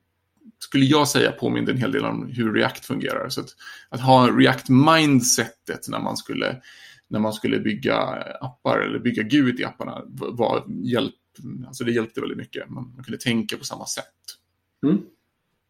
skulle 0.58 0.84
jag 0.84 1.08
säga 1.08 1.32
påminner 1.32 1.72
en 1.72 1.78
hel 1.78 1.92
del 1.92 2.04
om 2.04 2.26
hur 2.26 2.54
React 2.54 2.84
fungerar. 2.84 3.28
Så 3.28 3.40
att, 3.40 3.48
att 3.88 4.00
ha 4.00 4.26
React-mindsetet 4.26 5.88
när 5.88 5.98
man 5.98 6.16
skulle 6.16 6.56
när 7.10 7.20
man 7.20 7.32
skulle 7.32 7.58
bygga 7.58 7.96
appar 8.40 8.78
eller 8.78 8.98
bygga 8.98 9.22
GUID 9.22 9.60
i 9.60 9.64
apparna 9.64 10.02
var 10.08 10.64
hjälp, 10.68 11.14
alltså 11.66 11.84
det 11.84 11.92
hjälpte 11.92 12.20
väldigt 12.20 12.38
mycket. 12.38 12.70
Man, 12.70 12.92
man 12.94 13.04
kunde 13.04 13.18
tänka 13.18 13.56
på 13.56 13.64
samma 13.64 13.86
sätt. 13.86 14.04
Mm. 14.84 15.02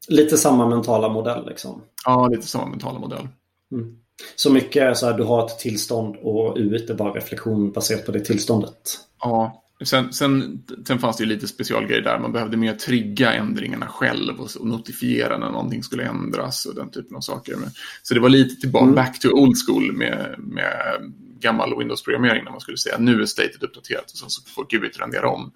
Lite 0.08 0.36
samma 0.36 0.68
mentala 0.68 1.08
modell 1.08 1.46
liksom? 1.48 1.82
Ja, 2.04 2.28
lite 2.28 2.46
samma 2.46 2.66
mentala 2.66 2.98
modell. 2.98 3.28
Mm. 3.72 3.96
Så 4.36 4.52
mycket 4.52 4.82
är 4.82 4.94
så 4.94 5.06
här, 5.06 5.18
du 5.18 5.24
har 5.24 5.46
ett 5.46 5.58
tillstånd 5.58 6.16
och 6.16 6.58
UIT 6.58 6.90
är 6.90 6.94
bara 6.94 7.12
reflektion 7.12 7.72
baserat 7.72 8.06
på 8.06 8.12
det 8.12 8.20
tillståndet? 8.20 8.98
Ja, 9.20 9.59
Sen, 9.84 10.12
sen, 10.12 10.62
sen 10.86 10.98
fanns 10.98 11.16
det 11.16 11.24
ju 11.24 11.28
lite 11.28 11.46
specialgrejer 11.48 12.02
där. 12.02 12.18
Man 12.18 12.32
behövde 12.32 12.56
mer 12.56 12.74
trigga 12.74 13.32
ändringarna 13.32 13.86
själv 13.86 14.40
och, 14.40 14.50
och, 14.60 14.66
notifiera 14.66 15.38
när 15.38 15.50
någonting 15.50 15.82
skulle 15.82 16.04
ändras 16.04 16.66
och 16.66 16.74
den 16.74 16.90
typen 16.90 17.16
av 17.16 17.20
saker. 17.20 17.56
Så 18.02 18.14
det 18.14 18.20
var 18.20 18.28
lite 18.28 18.60
tillbaka, 18.60 18.82
mm. 18.82 18.94
back 18.94 19.20
to 19.20 19.28
old 19.28 19.56
school 19.66 19.92
med, 19.92 20.34
med 20.38 21.12
gammal 21.40 21.78
Windows-programmering 21.78 22.44
när 22.44 22.50
man 22.50 22.60
skulle 22.60 22.76
säga 22.76 22.98
nu 22.98 23.22
är 23.22 23.26
statet 23.26 23.62
uppdaterat 23.62 24.04
och 24.04 24.18
sen 24.18 24.30
så 24.30 24.42
får 24.50 24.66
Gud 24.68 24.96
rendera 24.98 25.28
om. 25.28 25.52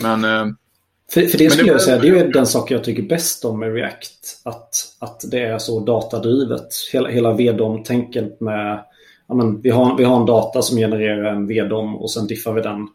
Men, 0.00 0.24
eh, 0.24 0.54
för, 1.10 1.26
för 1.26 1.38
det 1.38 1.50
skulle 1.50 1.68
det, 1.68 1.72
jag 1.72 1.82
säga, 1.82 1.98
det 1.98 2.08
är 2.08 2.24
ju 2.24 2.30
den 2.30 2.46
sak 2.46 2.70
jag 2.70 2.84
tycker 2.84 3.02
bäst 3.02 3.44
om 3.44 3.60
med 3.60 3.74
React. 3.74 4.40
Att, 4.44 4.74
att 4.98 5.20
det 5.30 5.40
är 5.40 5.58
så 5.58 5.80
datadrivet. 5.80 6.68
Hela, 6.92 7.08
hela 7.08 7.32
VDOM-tänket 7.32 8.40
med 8.40 8.84
ja, 9.28 9.34
men, 9.34 9.60
vi, 9.60 9.70
har, 9.70 9.96
vi 9.96 10.04
har 10.04 10.20
en 10.20 10.26
data 10.26 10.62
som 10.62 10.76
genererar 10.76 11.34
en 11.34 11.46
VDOM 11.46 11.96
och 11.96 12.10
sen 12.10 12.26
diffar 12.26 12.52
vi 12.52 12.60
den 12.60 12.88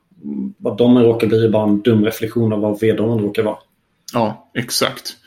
vad 0.58 0.78
de 0.78 1.00
råkar 1.00 1.28
bli 1.28 1.46
är 1.46 1.50
bara 1.50 1.70
en 1.70 1.82
dum 1.82 2.06
reflektion 2.06 2.54
av 2.54 2.60
vad 2.60 2.80
VDOM 2.80 3.20
råkar 3.20 3.44
vara. 3.44 3.58
Ja, 4.14 4.52
exakt. 4.54 5.18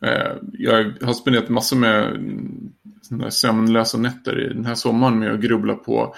Eh, 0.00 0.32
jag 0.52 0.92
har 1.02 1.12
spenderat 1.12 1.48
massor 1.48 1.76
med 1.76 3.32
sömnlösa 3.32 3.98
nätter 3.98 4.44
i 4.44 4.54
den 4.54 4.64
här 4.64 4.74
sommaren 4.74 5.18
med 5.18 5.32
att 5.32 5.40
grubbla 5.40 5.74
på 5.74 6.14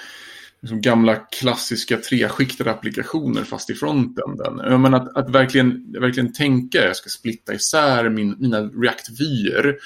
liksom 0.60 0.80
gamla 0.80 1.16
klassiska 1.16 1.96
treskiktade 1.96 2.70
applikationer 2.70 3.44
fast 3.44 3.70
i 3.70 3.74
fronten. 3.74 4.36
Men 4.82 4.94
eh, 4.94 5.00
att, 5.00 5.16
att 5.16 5.30
verkligen, 5.30 5.92
verkligen 6.00 6.32
tänka, 6.32 6.84
jag 6.84 6.96
ska 6.96 7.08
splitta 7.08 7.54
isär 7.54 8.08
min, 8.08 8.36
mina 8.38 8.60
React-vyer 8.60 9.76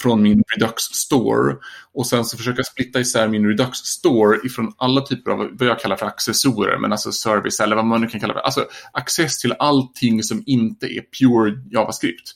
från 0.00 0.22
min 0.22 0.42
Redux 0.56 0.82
Store. 0.82 1.56
Och 1.94 2.06
sen 2.06 2.24
så 2.24 2.36
försöka 2.36 2.62
splitta 2.62 3.00
isär 3.00 3.28
min 3.28 3.46
Redux 3.46 3.78
Store 3.78 4.38
ifrån 4.44 4.72
alla 4.76 5.00
typer 5.00 5.30
av 5.30 5.38
vad 5.52 5.68
jag 5.68 5.80
kallar 5.80 5.96
för 5.96 6.06
accessorer, 6.06 6.78
men 6.78 6.92
alltså 6.92 7.12
service 7.12 7.60
eller 7.60 7.76
vad 7.76 7.84
man 7.84 8.00
nu 8.00 8.06
kan 8.06 8.20
kalla 8.20 8.34
det. 8.34 8.40
Alltså 8.40 8.66
access 8.92 9.38
till 9.38 9.54
allting 9.58 10.22
som 10.22 10.42
inte 10.46 10.86
är 10.86 11.02
pure 11.20 11.62
JavaScript. 11.70 12.32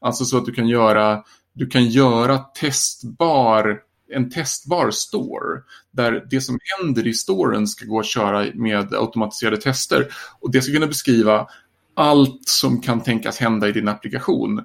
Alltså 0.00 0.24
så 0.24 0.38
att 0.38 0.46
du 0.46 0.52
kan 0.52 0.68
göra, 0.68 1.22
du 1.52 1.66
kan 1.66 1.88
göra 1.88 2.38
testbar 2.38 3.80
en 4.08 4.30
testbar 4.30 4.90
store. 4.90 5.62
Där 5.90 6.26
det 6.30 6.40
som 6.40 6.58
händer 6.78 7.06
i 7.06 7.14
storen 7.14 7.66
ska 7.66 7.86
gå 7.86 8.00
att 8.00 8.06
köra 8.06 8.46
med 8.54 8.94
automatiserade 8.94 9.56
tester. 9.56 10.08
Och 10.40 10.50
det 10.50 10.62
ska 10.62 10.72
kunna 10.72 10.86
beskriva 10.86 11.48
allt 11.94 12.48
som 12.48 12.80
kan 12.80 13.00
tänkas 13.00 13.38
hända 13.38 13.68
i 13.68 13.72
din 13.72 13.88
applikation 13.88 14.62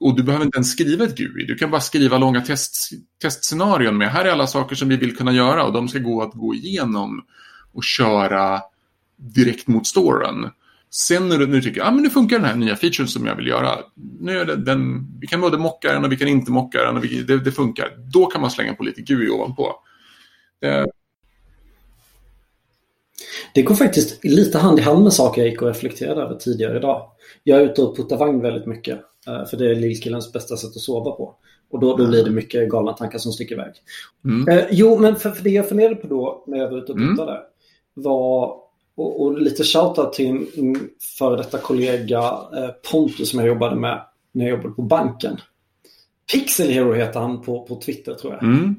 och 0.00 0.16
du 0.16 0.22
behöver 0.22 0.44
inte 0.44 0.56
ens 0.56 0.72
skriva 0.72 1.04
ett 1.04 1.16
GUI, 1.16 1.44
du 1.46 1.54
kan 1.54 1.70
bara 1.70 1.80
skriva 1.80 2.18
långa 2.18 2.40
test, 2.40 2.90
testscenarion 3.22 3.98
med 3.98 4.10
här 4.10 4.24
är 4.24 4.30
alla 4.30 4.46
saker 4.46 4.76
som 4.76 4.88
vi 4.88 4.96
vill 4.96 5.16
kunna 5.16 5.32
göra 5.32 5.64
och 5.64 5.72
de 5.72 5.88
ska 5.88 5.98
gå 5.98 6.22
att 6.22 6.32
gå 6.32 6.54
igenom 6.54 7.24
och 7.72 7.84
köra 7.84 8.60
direkt 9.16 9.66
mot 9.66 9.86
storen. 9.86 10.50
Sen 10.90 11.28
när 11.28 11.38
du, 11.38 11.46
när 11.46 11.54
du 11.54 11.62
tycker, 11.62 11.80
att 11.80 11.88
ah, 11.88 11.90
men 11.90 12.02
nu 12.02 12.10
funkar 12.10 12.38
den 12.38 12.46
här 12.46 12.56
nya 12.56 12.76
featuren 12.76 13.08
som 13.08 13.26
jag 13.26 13.36
vill 13.36 13.46
göra. 13.46 13.78
Nu 14.20 14.38
är 14.38 14.44
det, 14.44 14.56
den, 14.56 15.06
vi 15.20 15.26
kan 15.26 15.40
både 15.40 15.58
mocka 15.58 15.92
den 15.92 16.04
och 16.04 16.12
vi 16.12 16.16
kan 16.16 16.28
inte 16.28 16.50
mocka 16.50 16.82
den 16.82 16.96
och 16.96 17.04
vi, 17.04 17.22
det, 17.22 17.38
det, 17.38 17.52
funkar. 17.52 17.96
Då 18.12 18.26
kan 18.26 18.40
man 18.40 18.50
slänga 18.50 18.74
på 18.74 18.84
lite 18.84 19.02
GUI 19.02 19.30
ovanpå. 19.30 19.74
Det, 20.60 20.86
det 23.54 23.62
går 23.62 23.74
faktiskt 23.74 24.24
lite 24.24 24.58
hand 24.58 24.78
i 24.78 24.82
hand 24.82 25.02
med 25.02 25.12
saker 25.12 25.42
jag 25.42 25.50
gick 25.50 25.62
och 25.62 25.68
reflekterade 25.68 26.22
över 26.22 26.34
tidigare 26.34 26.76
idag. 26.76 27.10
Jag 27.42 27.60
är 27.60 27.64
ute 27.64 27.82
och 27.82 27.96
puttar 27.96 28.16
vagn 28.16 28.40
väldigt 28.40 28.66
mycket. 28.66 29.00
Eh, 29.26 29.46
för 29.46 29.56
det 29.56 29.70
är 29.70 29.74
lillkillens 29.74 30.32
bästa 30.32 30.56
sätt 30.56 30.76
att 30.76 30.82
sova 30.82 31.10
på. 31.10 31.34
Och 31.70 31.80
då, 31.80 31.96
då 31.96 32.06
blir 32.06 32.24
det 32.24 32.30
mycket 32.30 32.70
galna 32.70 32.92
tankar 32.92 33.18
som 33.18 33.32
sticker 33.32 33.54
iväg. 33.54 33.72
Mm. 34.24 34.48
Eh, 34.48 34.64
jo, 34.70 34.98
men 34.98 35.16
för, 35.16 35.30
för, 35.30 35.44
det 35.44 35.50
jag 35.50 35.68
funderade 35.68 35.94
på 35.94 36.06
då 36.06 36.44
när 36.46 36.58
jag 36.58 36.70
var 36.70 36.78
ute 36.78 36.92
och 36.92 36.98
puttade 36.98 37.32
mm. 37.32 37.44
var 37.94 38.56
och, 38.96 39.22
och 39.22 39.40
lite 39.40 39.64
shoutout 39.64 40.12
till 40.12 40.32
min 40.32 40.88
före 41.18 41.36
detta 41.36 41.58
kollega 41.58 42.18
eh, 42.56 42.68
Pontus 42.90 43.30
som 43.30 43.38
jag 43.38 43.48
jobbade 43.48 43.76
med 43.76 44.04
när 44.32 44.44
jag 44.44 44.56
jobbade 44.56 44.74
på 44.74 44.82
banken. 44.82 45.36
Pixel 46.32 46.68
Hero 46.68 46.92
heter 46.92 47.20
han 47.20 47.42
på, 47.42 47.62
på 47.62 47.76
Twitter 47.76 48.14
tror 48.14 48.32
jag. 48.32 48.42
Mm. 48.42 48.76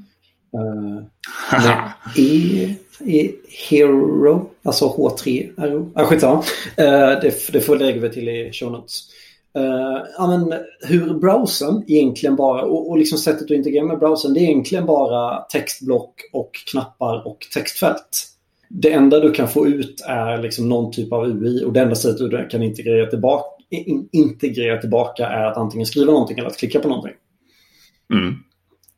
Uh, 0.56 1.04
e, 2.18 2.76
e, 3.06 3.32
Hero, 3.70 4.50
alltså 4.64 4.86
H3RO. 4.86 5.92
Ah, 5.96 6.06
skitsamma. 6.06 6.38
Uh, 6.80 7.22
det, 7.22 7.52
det 7.52 7.62
får 7.62 7.76
lägga 7.76 8.02
vi 8.02 8.10
till 8.10 8.30
i 8.30 8.52
show 8.54 8.72
notes. 8.72 9.04
Uh, 9.58 10.04
ja, 10.18 10.28
men 10.28 10.54
hur 10.80 11.14
browsern 11.14 11.84
egentligen 11.88 12.36
bara, 12.36 12.62
och, 12.62 12.90
och 12.90 12.98
liksom 12.98 13.18
sättet 13.18 13.44
att 13.44 13.52
integrera 13.52 13.86
med 13.86 14.00
browsern, 14.00 14.34
det 14.34 14.40
är 14.40 14.44
egentligen 14.44 14.86
bara 14.86 15.42
textblock 15.42 16.14
och 16.34 16.52
knappar 16.72 17.28
och 17.28 17.38
textfält. 17.54 18.28
Det 18.70 18.94
enda 18.94 19.20
du 19.20 19.32
kan 19.32 19.48
få 19.48 19.68
ut 19.68 20.02
är 20.08 20.38
liksom 20.38 20.70
någon 20.70 20.92
typ 20.92 21.14
av 21.14 21.26
UI 21.26 21.64
och 21.64 21.74
det 21.74 21.80
enda 21.80 21.96
sättet 21.96 22.18
du 22.18 22.48
kan 22.48 22.64
integrera 22.64 23.10
tillbaka, 23.10 23.64
in, 23.70 24.10
integrera 24.12 24.82
tillbaka 24.82 25.28
är 25.28 25.46
att 25.46 25.58
antingen 25.58 25.86
skriva 25.86 26.12
någonting 26.12 26.38
eller 26.38 26.50
att 26.50 26.58
klicka 26.58 26.80
på 26.80 26.88
någonting. 26.88 27.14
Mm. 28.14 28.34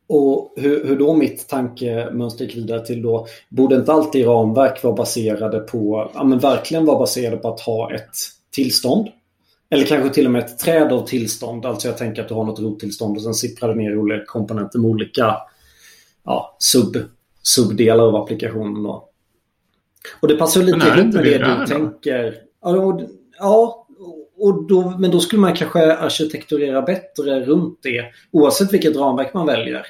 Och 0.10 0.54
hur, 0.58 0.88
hur, 0.88 0.96
då 1.00 1.14
mitt 1.14 1.48
tankemönster 1.48 2.46
gick 2.46 2.58
vidare 2.58 2.86
till 2.86 3.02
då, 3.02 3.28
borde 3.50 3.76
inte 3.76 3.92
alltid 3.92 4.26
ramverk 4.26 4.84
vara 4.84 4.94
baserade 4.94 5.60
på, 5.60 6.12
ja 6.14 6.24
men 6.24 6.40
verkligen 6.40 6.86
vara 6.86 7.00
baserade 7.00 7.38
på 7.38 7.48
att 7.48 7.60
ha 7.60 7.94
ett 7.94 8.16
tillstånd 8.52 9.08
eller 9.70 9.86
kanske 9.86 10.10
till 10.10 10.26
och 10.26 10.32
med 10.32 10.44
ett 10.44 10.60
träd 10.60 10.92
av 10.92 11.08
tillstånd. 11.08 11.66
Alltså 11.66 11.88
jag 11.88 11.98
tänker 11.98 12.22
att 12.22 12.28
du 12.28 12.34
har 12.34 12.44
något 12.44 12.60
rottillstånd 12.60 13.18
och 13.18 13.24
sen 13.24 13.34
sipprar 13.34 13.70
det 13.70 13.76
ner 13.76 13.98
olika 13.98 14.26
komponenter 14.26 14.80
med 14.80 14.92
olika 14.92 15.38
ja, 16.26 16.58
sub, 16.60 16.98
subdelar 17.42 18.04
av 18.04 18.16
applikationen. 18.16 18.84
Då. 18.84 19.10
Och 20.20 20.28
det 20.28 20.36
passar 20.36 20.62
lite 20.62 20.88
ihop 20.88 21.14
med 21.14 21.24
det, 21.24 21.38
det 21.38 21.56
du 21.60 21.66
tänker. 21.66 22.36
Ja, 22.62 22.70
och, 22.70 23.02
ja 23.40 23.88
och 24.40 24.68
då, 24.68 24.94
men 25.00 25.12
då 25.12 25.20
skulle 25.20 25.42
man 25.42 25.56
kanske 25.56 25.98
arkitekturera 25.98 26.82
bättre 26.82 27.46
runt 27.46 27.80
det. 27.82 28.06
Oavsett 28.32 28.74
vilket 28.74 28.96
ramverk 28.96 29.34
man 29.34 29.46
väljer. 29.46 29.86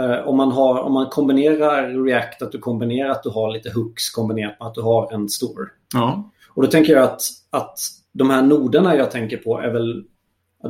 Uh, 0.00 0.28
om, 0.28 0.36
man 0.36 0.52
har, 0.52 0.80
om 0.80 0.92
man 0.92 1.06
kombinerar 1.06 2.04
React, 2.04 2.42
att 2.42 2.52
du 2.52 2.58
kombinerar 2.58 3.10
att 3.10 3.22
du 3.22 3.30
har 3.30 3.50
lite 3.50 3.70
hooks 3.70 4.10
kombinerat 4.10 4.56
med 4.60 4.68
att 4.68 4.74
du 4.74 4.80
har 4.80 5.12
en 5.12 5.28
store. 5.28 5.66
Ja. 5.94 6.30
Och 6.54 6.62
då 6.62 6.68
tänker 6.68 6.92
jag 6.92 7.02
att, 7.02 7.22
att 7.50 7.78
de 8.12 8.30
här 8.30 8.42
noderna 8.42 8.96
jag 8.96 9.10
tänker 9.10 9.36
på 9.36 9.58
är 9.60 9.70
väl, 9.70 10.04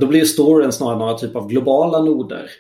då 0.00 0.06
blir 0.06 0.24
storyn 0.24 0.72
snarare 0.72 0.98
några 0.98 1.14
typ 1.14 1.36
av 1.36 1.48
globala 1.48 2.02
noder. 2.02 2.50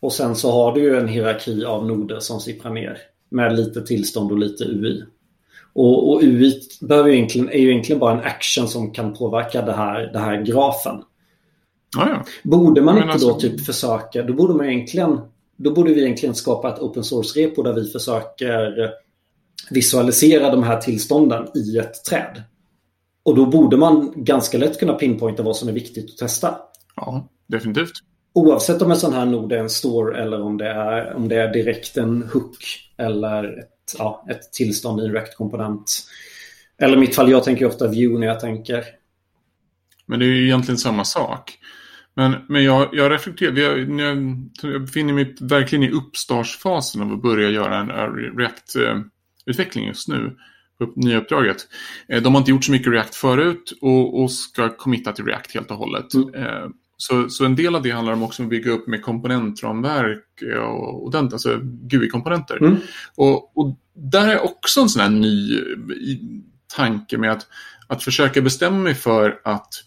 Och 0.00 0.12
sen 0.12 0.36
så 0.36 0.50
har 0.50 0.74
du 0.74 0.80
ju 0.80 0.96
en 0.96 1.08
hierarki 1.08 1.64
av 1.64 1.86
noder 1.86 2.20
som 2.20 2.40
sipprar 2.40 2.72
ner 2.72 2.98
med 3.28 3.56
lite 3.56 3.82
tillstånd 3.82 4.32
och 4.32 4.38
lite 4.38 4.64
UI. 4.64 5.04
Och, 5.72 6.12
och 6.12 6.22
UI 6.22 6.60
behöver 6.80 7.08
ju 7.08 7.16
egentligen, 7.16 7.48
är 7.48 7.58
ju 7.58 7.70
egentligen 7.70 8.00
bara 8.00 8.12
en 8.12 8.24
action 8.24 8.68
som 8.68 8.92
kan 8.92 9.14
påverka 9.14 9.62
det 9.62 9.72
här, 9.72 10.10
det 10.12 10.18
här 10.18 10.42
grafen. 10.42 11.02
Ah, 11.98 12.08
ja. 12.08 12.24
Borde 12.42 12.82
man 12.82 12.94
Men 12.94 13.02
inte 13.02 13.12
alltså... 13.12 13.28
då 13.28 13.40
typ 13.40 13.66
försöka, 13.66 14.22
då 14.22 14.32
borde 14.32 14.54
man 14.54 14.66
egentligen 14.66 15.18
då 15.56 15.70
borde 15.70 15.94
vi 15.94 16.02
egentligen 16.02 16.34
skapa 16.34 16.74
ett 16.74 16.80
open 16.80 17.04
source-repo 17.04 17.62
där 17.62 17.72
vi 17.72 17.84
försöker 17.84 18.90
visualisera 19.70 20.50
de 20.50 20.62
här 20.62 20.80
tillstånden 20.80 21.46
i 21.54 21.78
ett 21.78 22.04
träd. 22.04 22.42
Och 23.24 23.36
då 23.36 23.46
borde 23.46 23.76
man 23.76 24.12
ganska 24.16 24.58
lätt 24.58 24.78
kunna 24.78 24.94
pinpointa 24.94 25.42
vad 25.42 25.56
som 25.56 25.68
är 25.68 25.72
viktigt 25.72 26.10
att 26.10 26.16
testa. 26.16 26.58
Ja, 26.96 27.28
definitivt. 27.46 27.92
Oavsett 28.34 28.82
om 28.82 28.90
en 28.90 28.96
sån 28.96 29.12
här 29.12 29.26
nod 29.26 29.52
är 29.52 29.58
en 29.58 29.70
store 29.70 30.22
eller 30.22 30.40
om 30.40 30.58
det 30.58 30.68
är, 30.68 31.14
om 31.14 31.28
det 31.28 31.36
är 31.36 31.52
direkt 31.52 31.96
en 31.96 32.22
hook 32.32 32.56
eller 32.98 33.58
ett, 33.58 33.94
ja, 33.98 34.26
ett 34.30 34.52
tillstånd 34.52 35.00
i 35.00 35.04
en 35.04 35.12
React-komponent. 35.12 36.06
Eller 36.78 36.96
mitt 36.96 37.14
fall, 37.14 37.30
jag 37.30 37.44
tänker 37.44 37.66
ofta 37.66 37.88
view 37.88 38.20
när 38.20 38.26
jag 38.26 38.40
tänker. 38.40 38.84
Men 40.06 40.18
det 40.18 40.24
är 40.24 40.28
ju 40.28 40.44
egentligen 40.44 40.78
samma 40.78 41.04
sak. 41.04 41.58
Men, 42.14 42.34
men 42.48 42.64
jag, 42.64 42.88
jag 42.92 43.12
reflekterar, 43.12 43.56
jag, 43.56 43.78
jag 44.62 44.80
befinner 44.80 45.12
mig 45.12 45.36
verkligen 45.40 45.82
i 45.82 45.90
uppstartsfasen 45.90 47.02
av 47.02 47.12
att 47.12 47.22
börja 47.22 47.50
göra 47.50 47.78
en 47.78 47.90
React-utveckling 48.38 49.86
just 49.86 50.08
nu 50.08 50.36
upp, 50.82 50.96
nya 50.96 51.18
uppdraget. 51.18 51.56
Eh, 52.08 52.22
de 52.22 52.34
har 52.34 52.40
inte 52.40 52.50
gjort 52.50 52.64
så 52.64 52.72
mycket 52.72 52.92
React 52.92 53.14
förut 53.14 53.78
och, 53.80 54.22
och 54.22 54.32
ska 54.32 54.76
committa 54.76 55.12
till 55.12 55.24
React 55.24 55.54
helt 55.54 55.70
och 55.70 55.76
hållet. 55.76 56.14
Mm. 56.14 56.34
Eh, 56.34 56.68
så, 56.96 57.28
så 57.28 57.44
en 57.44 57.56
del 57.56 57.74
av 57.74 57.82
det 57.82 57.90
handlar 57.90 58.12
om 58.12 58.22
också 58.22 58.42
att 58.42 58.48
bygga 58.48 58.70
upp 58.70 58.86
med 58.86 59.02
komponentramverk 59.02 60.42
och, 60.58 61.04
och 61.04 61.10
den, 61.10 61.24
alltså 61.24 61.60
GUI-komponenter. 61.62 62.56
Mm. 62.56 62.76
Och, 63.14 63.58
och, 63.58 63.78
där 63.94 64.28
är 64.28 64.44
också 64.44 64.80
en 64.80 64.88
sån 64.88 65.02
här 65.02 65.10
ny 65.10 65.60
tanke 66.76 67.18
med 67.18 67.32
att, 67.32 67.46
att 67.86 68.02
försöka 68.02 68.40
bestämma 68.40 68.76
mig 68.76 68.94
för 68.94 69.40
att 69.44 69.84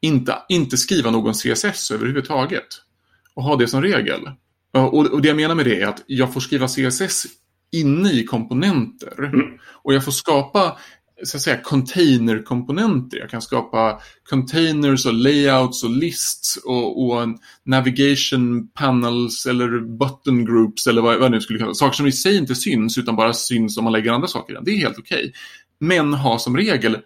inte, 0.00 0.34
inte 0.48 0.76
skriva 0.76 1.10
någon 1.10 1.34
CSS 1.34 1.90
överhuvudtaget 1.90 2.66
och 3.34 3.42
ha 3.42 3.56
det 3.56 3.68
som 3.68 3.82
regel. 3.82 4.20
Och, 4.72 5.06
och 5.06 5.22
det 5.22 5.28
jag 5.28 5.36
menar 5.36 5.54
med 5.54 5.64
det 5.64 5.80
är 5.80 5.86
att 5.86 6.02
jag 6.06 6.32
får 6.32 6.40
skriva 6.40 6.68
CSS 6.68 7.26
inne 7.72 8.12
i 8.12 8.24
komponenter. 8.24 9.18
Mm. 9.18 9.58
Och 9.82 9.94
jag 9.94 10.04
får 10.04 10.12
skapa 10.12 10.76
så 11.24 11.36
att 11.36 11.42
säga, 11.42 11.60
containerkomponenter. 11.62 13.18
Jag 13.18 13.30
kan 13.30 13.42
skapa 13.42 14.00
containers 14.30 15.06
och 15.06 15.14
layouts 15.14 15.84
och 15.84 15.90
lists 15.90 16.56
och, 16.56 17.02
och 17.02 17.28
navigation 17.64 18.68
panels 18.68 19.46
eller 19.46 19.98
button 19.98 20.44
groups 20.44 20.86
eller 20.86 21.02
vad, 21.02 21.18
vad 21.18 21.30
nu 21.30 21.40
skulle 21.40 21.58
kallas. 21.58 21.78
Saker 21.78 21.96
som 21.96 22.06
i 22.06 22.12
sig 22.12 22.36
inte 22.36 22.54
syns 22.54 22.98
utan 22.98 23.16
bara 23.16 23.32
syns 23.32 23.78
om 23.78 23.84
man 23.84 23.92
lägger 23.92 24.12
andra 24.12 24.28
saker 24.28 24.52
i 24.52 24.54
den. 24.54 24.64
Det 24.64 24.70
är 24.70 24.78
helt 24.78 24.98
okej. 24.98 25.18
Okay. 25.18 25.32
Men 25.80 26.14
ha 26.14 26.38
som 26.38 26.56
regel, 26.56 26.98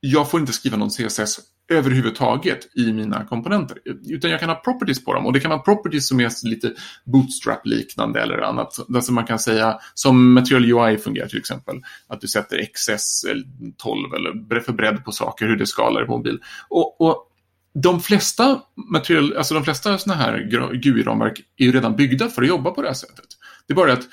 jag 0.00 0.30
får 0.30 0.40
inte 0.40 0.52
skriva 0.52 0.76
någon 0.76 0.90
CSS 0.90 1.40
överhuvudtaget 1.68 2.76
i 2.76 2.92
mina 2.92 3.24
komponenter. 3.24 3.78
Utan 4.08 4.30
jag 4.30 4.40
kan 4.40 4.48
ha 4.48 4.56
properties 4.56 5.04
på 5.04 5.14
dem 5.14 5.26
och 5.26 5.32
det 5.32 5.40
kan 5.40 5.50
vara 5.50 5.60
properties 5.60 6.08
som 6.08 6.20
är 6.20 6.48
lite 6.48 6.72
bootstrap-liknande 7.04 8.22
eller 8.22 8.38
annat. 8.38 8.78
Alltså 8.94 9.12
man 9.12 9.26
kan 9.26 9.38
säga 9.38 9.78
som 9.94 10.32
Material 10.32 10.64
UI 10.64 10.98
fungerar 10.98 11.28
till 11.28 11.38
exempel. 11.38 11.76
Att 12.08 12.20
du 12.20 12.28
sätter 12.28 12.66
XS 12.74 13.24
12 13.76 14.14
eller 14.14 14.60
för 14.60 14.72
bredd 14.72 15.04
på 15.04 15.12
saker, 15.12 15.46
hur 15.46 15.56
det 15.56 15.66
skalar 15.66 16.04
på 16.04 16.16
mobil. 16.16 16.38
Och, 16.68 17.00
och 17.00 17.32
de 17.82 18.00
flesta, 18.00 18.60
material, 18.92 19.36
alltså 19.36 19.54
de 19.54 19.64
flesta 19.64 19.98
sådana 19.98 20.22
här 20.22 20.38
GUI-ramverk 20.82 21.42
är 21.56 21.64
ju 21.64 21.72
redan 21.72 21.96
byggda 21.96 22.28
för 22.28 22.42
att 22.42 22.48
jobba 22.48 22.70
på 22.70 22.82
det 22.82 22.88
här 22.88 22.94
sättet. 22.94 23.26
Det 23.66 23.72
är 23.72 23.76
bara 23.76 23.92
att 23.92 24.08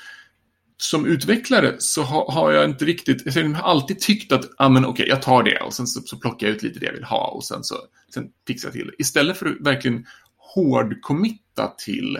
som 0.76 1.06
utvecklare 1.06 1.74
så 1.78 2.02
ha, 2.02 2.32
har 2.32 2.52
jag 2.52 2.64
inte 2.64 2.84
riktigt, 2.84 3.36
jag 3.36 3.44
har 3.44 3.70
alltid 3.70 4.00
tyckt 4.00 4.32
att, 4.32 4.44
ja 4.44 4.50
ah, 4.58 4.68
men 4.68 4.84
okej, 4.84 4.92
okay, 4.92 5.06
jag 5.06 5.22
tar 5.22 5.42
det 5.42 5.60
och 5.60 5.74
sen 5.74 5.86
så, 5.86 6.00
så, 6.00 6.16
plockar 6.16 6.46
jag 6.46 6.56
ut 6.56 6.62
lite 6.62 6.78
det 6.78 6.86
jag 6.86 6.92
vill 6.92 7.04
ha 7.04 7.28
och 7.28 7.44
sen 7.44 7.64
så 7.64 7.74
sen 8.14 8.28
fixar 8.46 8.68
jag 8.68 8.72
till 8.72 8.86
det. 8.86 8.92
Istället 8.98 9.36
för 9.36 9.46
att 9.46 9.60
verkligen 9.60 10.06
hårdkommitta 10.36 11.74
till, 11.78 12.18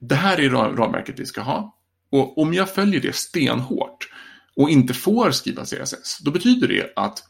det 0.00 0.14
här 0.14 0.40
är 0.40 0.50
ramverket 0.50 1.18
vi 1.18 1.26
ska 1.26 1.40
ha. 1.40 1.76
Och 2.10 2.38
om 2.38 2.54
jag 2.54 2.70
följer 2.70 3.00
det 3.00 3.16
stenhårt 3.16 4.08
och 4.56 4.70
inte 4.70 4.94
får 4.94 5.30
skriva 5.30 5.64
CSS, 5.64 6.18
då 6.24 6.30
betyder 6.30 6.68
det 6.68 6.92
att 6.96 7.24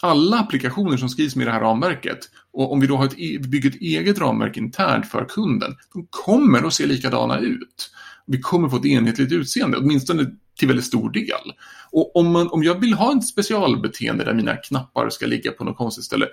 alla 0.00 0.38
applikationer 0.38 0.96
som 0.96 1.08
skrivs 1.08 1.36
med 1.36 1.46
det 1.46 1.52
här 1.52 1.60
ramverket 1.60 2.18
och 2.52 2.72
om 2.72 2.80
vi 2.80 2.86
då 2.86 2.96
har 2.96 3.06
ett, 3.06 3.18
e-, 3.18 3.38
bygger 3.38 3.70
ett 3.70 3.80
eget 3.80 4.18
ramverk 4.18 4.56
internt 4.56 5.06
för 5.06 5.24
kunden, 5.24 5.76
de 5.94 6.06
kommer 6.10 6.66
att 6.66 6.74
se 6.74 6.86
likadana 6.86 7.38
ut 7.38 7.90
vi 8.28 8.38
kommer 8.38 8.68
få 8.68 8.76
ett 8.76 8.86
enhetligt 8.86 9.32
utseende, 9.32 9.78
åtminstone 9.78 10.26
till 10.58 10.68
väldigt 10.68 10.86
stor 10.86 11.10
del. 11.10 11.52
Och 11.90 12.16
om, 12.16 12.32
man, 12.32 12.48
om 12.48 12.62
jag 12.62 12.80
vill 12.80 12.94
ha 12.94 13.16
ett 13.16 13.26
specialbeteende 13.26 14.24
där 14.24 14.34
mina 14.34 14.56
knappar 14.56 15.10
ska 15.10 15.26
ligga 15.26 15.52
på 15.52 15.64
något 15.64 15.76
konstigt 15.76 16.04
ställe, 16.04 16.26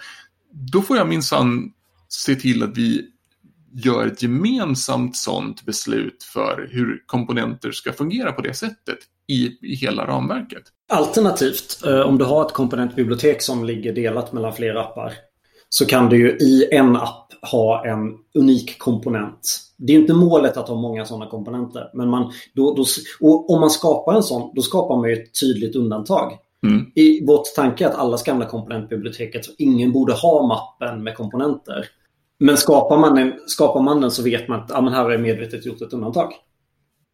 då 0.52 0.82
får 0.82 0.98
jag 0.98 1.08
minsann 1.08 1.72
se 2.08 2.36
till 2.36 2.64
att 2.64 2.78
vi 2.78 3.06
gör 3.74 4.08
ett 4.08 4.22
gemensamt 4.22 5.16
sådant 5.16 5.66
beslut 5.66 6.24
för 6.24 6.70
hur 6.72 7.04
komponenter 7.06 7.72
ska 7.72 7.94
fungera 7.94 8.32
på 8.32 8.42
det 8.42 8.54
sättet 8.54 8.98
i, 9.28 9.58
i 9.62 9.76
hela 9.76 10.08
ramverket. 10.08 10.64
Alternativt, 10.90 11.82
eh, 11.86 12.00
om 12.00 12.18
du 12.18 12.26
har 12.26 12.46
ett 12.46 12.54
komponentbibliotek 12.54 13.42
som 13.42 13.66
ligger 13.66 13.94
delat 13.94 14.34
mellan 14.34 14.54
flera 14.54 14.82
appar 14.82 15.14
så 15.70 15.86
kan 15.86 16.10
du 16.10 16.18
ju 16.18 16.30
i 16.30 16.68
en 16.72 16.96
app 16.96 17.34
ha 17.52 17.86
en 17.86 18.14
unik 18.34 18.78
komponent. 18.78 19.60
Det 19.78 19.94
är 19.94 20.00
inte 20.00 20.14
målet 20.14 20.58
att 20.58 20.68
ha 20.68 20.76
många 20.76 21.06
sådana 21.06 21.30
komponenter. 21.30 21.90
Men 21.94 22.10
man, 22.10 22.32
då, 22.54 22.76
då, 22.76 22.86
om 23.48 23.60
man 23.60 23.70
skapar 23.70 24.14
en 24.14 24.24
sån, 24.24 24.52
då 24.56 24.62
skapar 24.62 24.96
man 24.96 25.12
ett 25.12 25.40
tydligt 25.40 25.76
undantag. 25.76 26.38
Mm. 26.68 26.92
I 26.96 27.26
vårt 27.26 27.56
tanke 27.56 27.86
är 27.86 27.90
att 27.90 27.96
alla 27.96 28.18
ska 28.18 28.32
använda 28.32 28.52
komponentbiblioteket. 28.52 29.46
Så 29.46 29.52
ingen 29.58 29.92
borde 29.92 30.14
ha 30.14 30.48
mappen 30.48 31.04
med 31.04 31.16
komponenter. 31.16 31.86
Men 32.40 32.58
skapar 32.58 32.98
man, 32.98 33.18
en, 33.18 33.34
skapar 33.48 33.82
man 33.82 34.02
den 34.02 34.12
så 34.12 34.24
vet 34.24 34.48
man 34.48 34.60
att 34.60 34.70
ja, 34.70 34.82
men 34.82 34.94
här 34.94 35.04
har 35.04 35.12
jag 35.12 35.22
medvetet 35.22 35.66
gjort 35.66 35.82
ett 35.82 35.94
undantag. 35.94 36.34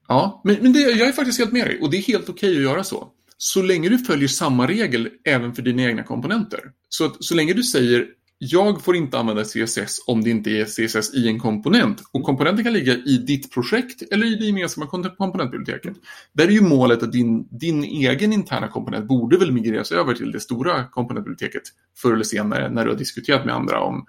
Ja, 0.08 0.42
men, 0.44 0.58
men 0.62 0.74
det, 0.74 0.80
jag 0.80 1.08
är 1.08 1.12
faktiskt 1.12 1.40
helt 1.40 1.52
med 1.52 1.68
dig. 1.68 1.80
Och 1.82 1.92
det 1.92 1.98
är 1.98 2.02
helt 2.02 2.30
okej 2.30 2.50
okay 2.50 2.66
att 2.66 2.72
göra 2.72 2.84
så. 2.84 3.08
Så 3.38 3.62
länge 3.62 3.90
du 3.90 3.98
följer 3.98 4.28
samma 4.28 4.68
regel 4.68 5.10
även 5.26 5.54
för 5.54 5.62
dina 5.62 5.84
egna 5.84 6.04
komponenter. 6.04 6.60
Så, 6.90 7.12
så 7.20 7.36
länge 7.36 7.54
du 7.54 7.64
säger 7.64 8.08
jag 8.44 8.82
får 8.82 8.96
inte 8.96 9.20
använda 9.20 9.44
CSS 9.44 10.04
om 10.08 10.24
det 10.24 10.30
inte 10.30 10.50
är 10.50 10.66
CSS 10.66 11.14
i 11.14 11.28
en 11.28 11.40
komponent. 11.40 12.02
Och 12.12 12.24
komponenten 12.24 12.64
kan 12.64 12.74
ligga 12.74 12.94
i 12.94 13.18
ditt 13.18 13.54
projekt 13.54 14.02
eller 14.12 14.26
i 14.26 14.36
det 14.36 14.46
gemensamma 14.46 14.88
komponentbiblioteket. 15.18 15.94
Där 16.34 16.48
är 16.48 16.52
ju 16.52 16.62
målet 16.62 17.04
att 17.04 17.12
din, 17.12 17.48
din 17.48 17.84
egen 17.84 18.34
interna 18.34 18.68
komponent 18.68 19.08
borde 19.08 19.38
väl 19.38 19.52
migreras 19.52 19.92
över 19.92 20.14
till 20.14 20.32
det 20.32 20.40
stora 20.40 20.84
komponentbiblioteket 20.84 21.62
förr 21.98 22.14
eller 22.14 22.24
senare 22.24 22.70
när 22.70 22.86
du 22.86 22.92
har 22.92 22.98
diskuterat 22.98 23.46
med 23.46 23.56
andra 23.56 23.82
om 23.82 24.06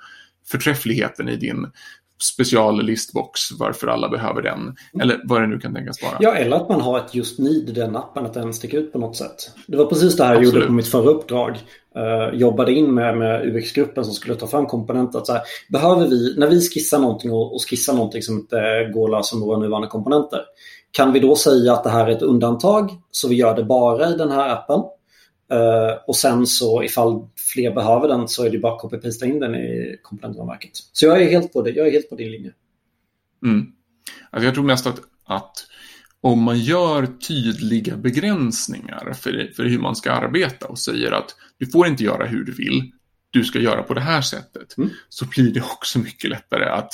förträffligheten 0.51 1.29
i 1.29 1.37
din 1.37 1.67
speciallistbox, 2.23 3.41
varför 3.59 3.87
alla 3.87 4.09
behöver 4.09 4.43
den. 4.43 4.77
Eller 5.03 5.21
vad 5.25 5.41
det 5.41 5.47
nu 5.47 5.59
kan 5.59 5.75
tänkas 5.75 6.03
vara. 6.03 6.17
Ja, 6.21 6.35
eller 6.35 6.57
att 6.57 6.69
man 6.69 6.81
har 6.81 6.99
ett 6.99 7.15
just 7.15 7.39
need 7.39 7.69
i 7.69 7.73
den 7.73 7.97
appen, 7.97 8.27
att 8.27 8.35
den 8.35 8.55
sticker 8.55 8.79
ut 8.79 8.93
på 8.93 8.99
något 8.99 9.17
sätt. 9.17 9.51
Det 9.67 9.77
var 9.77 9.87
precis 9.87 10.17
det 10.17 10.25
här 10.25 10.35
jag 10.35 10.45
gjorde 10.45 10.67
på 10.67 10.73
mitt 10.73 10.89
förra 10.89 11.11
uppdrag. 11.11 11.59
Uh, 11.97 12.35
jobbade 12.39 12.73
in 12.73 12.95
med, 12.95 13.19
med 13.19 13.47
UX-gruppen 13.47 14.05
som 14.05 14.15
skulle 14.15 14.35
ta 14.35 14.47
fram 14.47 14.67
komponenter. 14.67 15.19
Att 15.19 15.27
så 15.27 15.33
här, 15.33 15.43
behöver 15.69 16.07
vi, 16.07 16.35
när 16.39 16.47
vi 16.47 16.61
skissar 16.61 16.99
någonting 16.99 17.33
och, 17.33 17.55
och 17.55 17.71
skissar 17.71 17.95
någonting 17.95 18.23
som 18.23 18.39
inte 18.39 18.91
går 18.95 19.09
att 19.09 19.19
lösa 19.19 19.37
med 19.37 19.47
våra 19.47 19.59
nuvarande 19.59 19.89
komponenter. 19.89 20.41
Kan 20.91 21.13
vi 21.13 21.21
då 21.21 21.37
säga 21.37 21.73
att 21.73 21.85
det 21.85 21.91
här 21.91 22.07
är 22.07 22.11
ett 22.11 22.23
undantag 22.23 22.91
så 23.11 23.29
vi 23.29 23.35
gör 23.35 23.57
det 23.57 23.65
bara 23.65 24.09
i 24.09 24.17
den 24.17 24.31
här 24.31 24.49
appen? 24.49 24.81
Uh, 25.53 25.99
och 26.07 26.17
sen 26.17 26.47
så 26.47 26.83
ifall 26.83 27.29
fler 27.55 27.75
behöver 27.75 28.09
den 28.09 28.29
så 28.29 28.45
är 28.45 28.51
det 28.51 28.59
bara 28.59 28.75
att 28.75 28.83
copy-pasta 28.83 29.27
in 29.27 29.41
den 29.41 29.55
i 29.55 29.97
komponentramverket. 30.03 30.71
Så 30.93 31.07
jag 31.07 31.23
är 31.23 31.31
helt 31.31 31.53
på 31.53 31.63
det. 31.63 31.71
Jag 31.71 31.87
är 31.87 31.91
helt 31.91 32.11
på 32.11 32.17
din 32.17 32.31
linje. 32.31 32.53
Mm. 33.45 33.67
Alltså 34.31 34.47
jag 34.47 34.55
tror 34.55 34.65
mest 34.65 34.87
att, 34.87 35.01
att 35.25 35.67
om 36.25 36.43
man 36.43 36.59
gör 36.59 37.07
tydliga 37.07 37.97
begränsningar 37.97 39.13
för, 39.13 39.53
för 39.57 39.65
hur 39.65 39.79
man 39.79 39.97
ska 39.97 40.13
arbeta 40.13 40.67
och 40.67 40.79
säger 40.79 41.13
att 41.13 41.37
du 41.59 41.67
får 41.67 41.87
inte 41.87 42.05
göra 42.05 42.27
hur 42.27 42.45
du 42.45 42.53
vill, 42.53 42.93
du 43.31 43.45
ska 43.45 43.59
göra 43.59 43.83
på 43.83 43.95
det 43.95 44.01
här 44.01 44.21
sättet, 44.21 44.79
mm. 44.79 44.91
så 45.09 45.27
blir 45.27 45.55
det 45.55 45.61
också 45.61 45.99
mycket 45.99 46.31
lättare 46.31 46.65
att, 46.65 46.93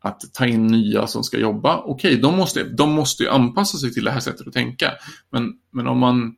att 0.00 0.20
ta 0.32 0.46
in 0.46 0.66
nya 0.66 1.06
som 1.06 1.24
ska 1.24 1.38
jobba. 1.38 1.82
Okej, 1.82 2.16
de 2.16 2.36
måste, 2.36 2.64
de 2.64 2.92
måste 2.92 3.30
anpassa 3.30 3.78
sig 3.78 3.92
till 3.92 4.04
det 4.04 4.10
här 4.10 4.20
sättet 4.20 4.46
att 4.46 4.52
tänka, 4.52 4.92
men, 5.30 5.52
men 5.72 5.86
om 5.86 5.98
man 5.98 6.36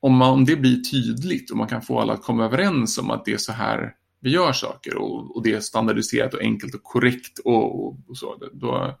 om, 0.00 0.16
man, 0.16 0.30
om 0.32 0.44
det 0.44 0.56
blir 0.56 0.80
tydligt 0.80 1.50
och 1.50 1.56
man 1.56 1.68
kan 1.68 1.82
få 1.82 2.00
alla 2.00 2.12
att 2.12 2.22
komma 2.22 2.44
överens 2.44 2.98
om 2.98 3.10
att 3.10 3.24
det 3.24 3.32
är 3.32 3.38
så 3.38 3.52
här 3.52 3.92
vi 4.20 4.30
gör 4.30 4.52
saker 4.52 4.96
och, 4.96 5.36
och 5.36 5.42
det 5.42 5.52
är 5.52 5.60
standardiserat 5.60 6.34
och 6.34 6.40
enkelt 6.40 6.74
och 6.74 6.82
korrekt 6.82 7.38
och, 7.38 7.86
och, 7.86 7.98
och 8.08 8.18
så, 8.18 8.36
då, 8.52 8.98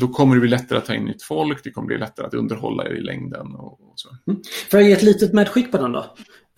då 0.00 0.08
kommer 0.08 0.34
det 0.34 0.40
bli 0.40 0.50
lättare 0.50 0.78
att 0.78 0.86
ta 0.86 0.94
in 0.94 1.04
nytt 1.04 1.22
folk, 1.22 1.64
det 1.64 1.70
kommer 1.70 1.86
bli 1.86 1.98
lättare 1.98 2.26
att 2.26 2.34
underhålla 2.34 2.88
i 2.88 3.00
längden. 3.00 3.54
Och, 3.54 3.72
och 3.72 3.92
så. 3.94 4.08
Mm. 4.26 4.42
Får 4.70 4.80
jag 4.80 4.88
ge 4.88 4.94
ett 4.94 5.02
litet 5.02 5.32
medskick 5.32 5.72
på 5.72 5.78
den 5.78 5.92
då? 5.92 6.04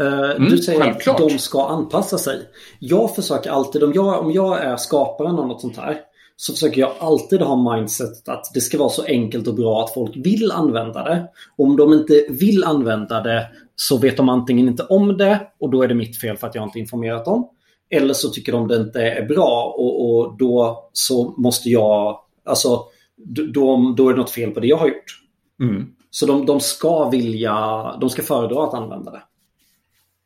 Uh, 0.03 0.31
mm, 0.31 0.51
du 0.51 0.59
säger 0.59 0.81
självklart. 0.81 1.21
att 1.21 1.29
de 1.29 1.39
ska 1.39 1.69
anpassa 1.69 2.19
sig. 2.19 2.41
Jag 2.79 3.15
försöker 3.15 3.51
alltid, 3.51 3.83
om 3.83 3.93
jag, 3.93 4.21
om 4.21 4.33
jag 4.33 4.63
är 4.63 4.77
skaparen 4.77 5.39
av 5.39 5.49
något 5.49 5.61
sånt 5.61 5.77
här, 5.77 6.01
så 6.37 6.53
försöker 6.53 6.81
jag 6.81 6.93
alltid 6.99 7.41
ha 7.41 7.75
mindset 7.75 8.29
att 8.29 8.51
det 8.55 8.61
ska 8.61 8.79
vara 8.79 8.89
så 8.89 9.05
enkelt 9.05 9.49
och 9.49 9.55
bra 9.55 9.85
att 9.85 9.95
folk 9.95 10.17
vill 10.17 10.53
använda 10.53 11.05
det. 11.05 11.29
Om 11.57 11.77
de 11.77 11.93
inte 11.93 12.25
vill 12.29 12.65
använda 12.65 13.21
det 13.21 13.49
så 13.77 13.99
vet 13.99 14.17
de 14.17 14.29
antingen 14.29 14.69
inte 14.69 14.83
om 14.83 15.17
det 15.17 15.41
och 15.61 15.71
då 15.71 15.83
är 15.83 15.89
det 15.89 15.95
mitt 15.95 16.21
fel 16.21 16.37
för 16.37 16.47
att 16.47 16.55
jag 16.55 16.65
inte 16.65 16.79
informerat 16.79 17.25
dem. 17.25 17.49
Eller 17.91 18.15
så 18.15 18.29
tycker 18.29 18.53
de 18.53 18.69
det 18.69 18.77
inte 18.77 19.03
är 19.03 19.27
bra 19.27 19.75
och, 19.79 20.09
och 20.09 20.39
då 20.39 20.89
så 20.93 21.35
måste 21.37 21.69
jag, 21.69 22.21
alltså 22.45 22.85
då, 23.25 23.95
då 23.97 24.09
är 24.09 24.13
det 24.13 24.21
något 24.21 24.31
fel 24.31 24.51
på 24.51 24.61
det 24.61 24.67
jag 24.67 24.77
har 24.77 24.89
gjort. 24.89 25.23
Mm. 25.63 25.95
Så 26.11 26.27
de, 26.27 26.47
de 26.47 26.61
ska 26.61 27.09
vilja, 27.09 27.57
de 28.01 28.11
ska 28.11 28.23
föredra 28.23 28.65
att 28.65 28.75
använda 28.75 29.11
det. 29.11 29.23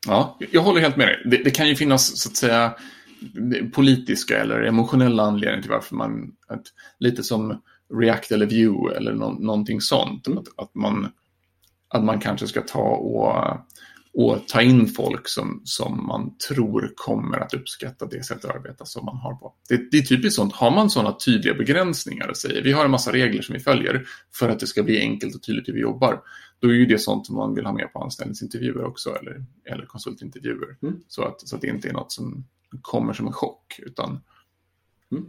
Ja, 0.06 0.38
jag 0.52 0.62
håller 0.62 0.80
helt 0.80 0.96
med 0.96 1.06
dig. 1.06 1.22
Det, 1.24 1.36
det 1.44 1.50
kan 1.50 1.68
ju 1.68 1.76
finnas 1.76 2.20
så 2.20 2.28
att 2.28 2.36
säga 2.36 2.74
politiska 3.72 4.40
eller 4.40 4.62
emotionella 4.62 5.22
anledningar 5.22 5.62
till 5.62 5.70
varför 5.70 5.94
man, 5.94 6.32
att, 6.48 6.62
lite 6.98 7.22
som 7.22 7.62
React 7.94 8.32
eller 8.32 8.46
Vue 8.46 8.96
eller 8.96 9.12
no, 9.12 9.36
någonting 9.40 9.80
sånt. 9.80 10.26
Mm. 10.26 10.38
Att, 10.38 10.46
att, 10.56 10.74
man, 10.74 11.08
att 11.88 12.04
man 12.04 12.20
kanske 12.20 12.46
ska 12.46 12.60
ta 12.60 12.88
och 12.88 13.56
och 14.14 14.48
ta 14.48 14.62
in 14.62 14.88
folk 14.88 15.28
som, 15.28 15.62
som 15.64 16.06
man 16.06 16.36
tror 16.48 16.92
kommer 16.96 17.38
att 17.38 17.54
uppskatta 17.54 18.06
det 18.06 18.24
sättet 18.24 18.44
att 18.44 18.56
arbeta 18.56 18.84
som 18.84 19.04
man 19.04 19.16
har 19.16 19.34
på. 19.34 19.54
Det, 19.68 19.90
det 19.90 19.98
är 19.98 20.02
typiskt 20.02 20.36
sånt, 20.36 20.52
har 20.52 20.70
man 20.70 20.90
sådana 20.90 21.12
tydliga 21.12 21.54
begränsningar 21.54 22.28
och 22.28 22.36
säger 22.36 22.62
vi 22.62 22.72
har 22.72 22.84
en 22.84 22.90
massa 22.90 23.12
regler 23.12 23.42
som 23.42 23.52
vi 23.52 23.60
följer 23.60 24.06
för 24.34 24.48
att 24.48 24.60
det 24.60 24.66
ska 24.66 24.82
bli 24.82 25.00
enkelt 25.00 25.34
och 25.34 25.42
tydligt 25.42 25.68
hur 25.68 25.72
vi 25.72 25.80
jobbar, 25.80 26.20
då 26.60 26.68
är 26.68 26.72
ju 26.72 26.86
det 26.86 26.98
sånt 26.98 27.26
som 27.26 27.36
man 27.36 27.54
vill 27.54 27.66
ha 27.66 27.72
med 27.72 27.92
på 27.92 27.98
anställningsintervjuer 27.98 28.84
också 28.84 29.16
eller, 29.16 29.44
eller 29.64 29.86
konsultintervjuer. 29.86 30.76
Mm. 30.82 31.00
Så, 31.08 31.24
att, 31.24 31.48
så 31.48 31.56
att 31.56 31.62
det 31.62 31.68
inte 31.68 31.88
är 31.88 31.92
något 31.92 32.12
som 32.12 32.44
kommer 32.80 33.12
som 33.12 33.26
en 33.26 33.32
chock. 33.32 33.80
Utan... 33.82 34.20
Mm. 35.12 35.24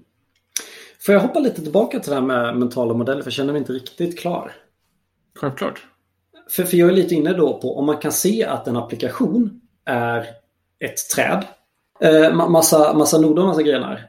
Får 1.00 1.14
jag 1.14 1.22
hoppa 1.22 1.40
lite 1.40 1.62
tillbaka 1.62 2.00
till 2.00 2.10
det 2.10 2.16
här 2.16 2.26
med 2.26 2.58
mentala 2.58 2.94
modeller 2.94 3.22
för 3.22 3.28
jag 3.28 3.34
känner 3.34 3.54
mig 3.54 3.60
inte 3.60 3.74
riktigt 3.74 4.20
klar. 4.20 4.52
Självklart. 5.36 5.88
För, 6.56 6.64
för 6.64 6.78
jag 6.78 6.90
är 6.90 6.94
lite 6.94 7.16
inne 7.16 7.34
då 7.34 7.60
på 7.60 7.78
om 7.78 7.86
man 7.86 7.98
kan 7.98 8.12
se 8.12 8.46
att 8.46 8.68
en 8.68 8.78
applikation 8.78 9.62
är 9.86 10.20
ett 10.80 11.10
träd. 11.16 11.46
Eh, 12.00 12.34
massa, 12.34 12.94
massa 12.94 13.18
noder 13.18 13.42
och 13.42 13.48
massa 13.48 13.64
grenar. 13.64 14.06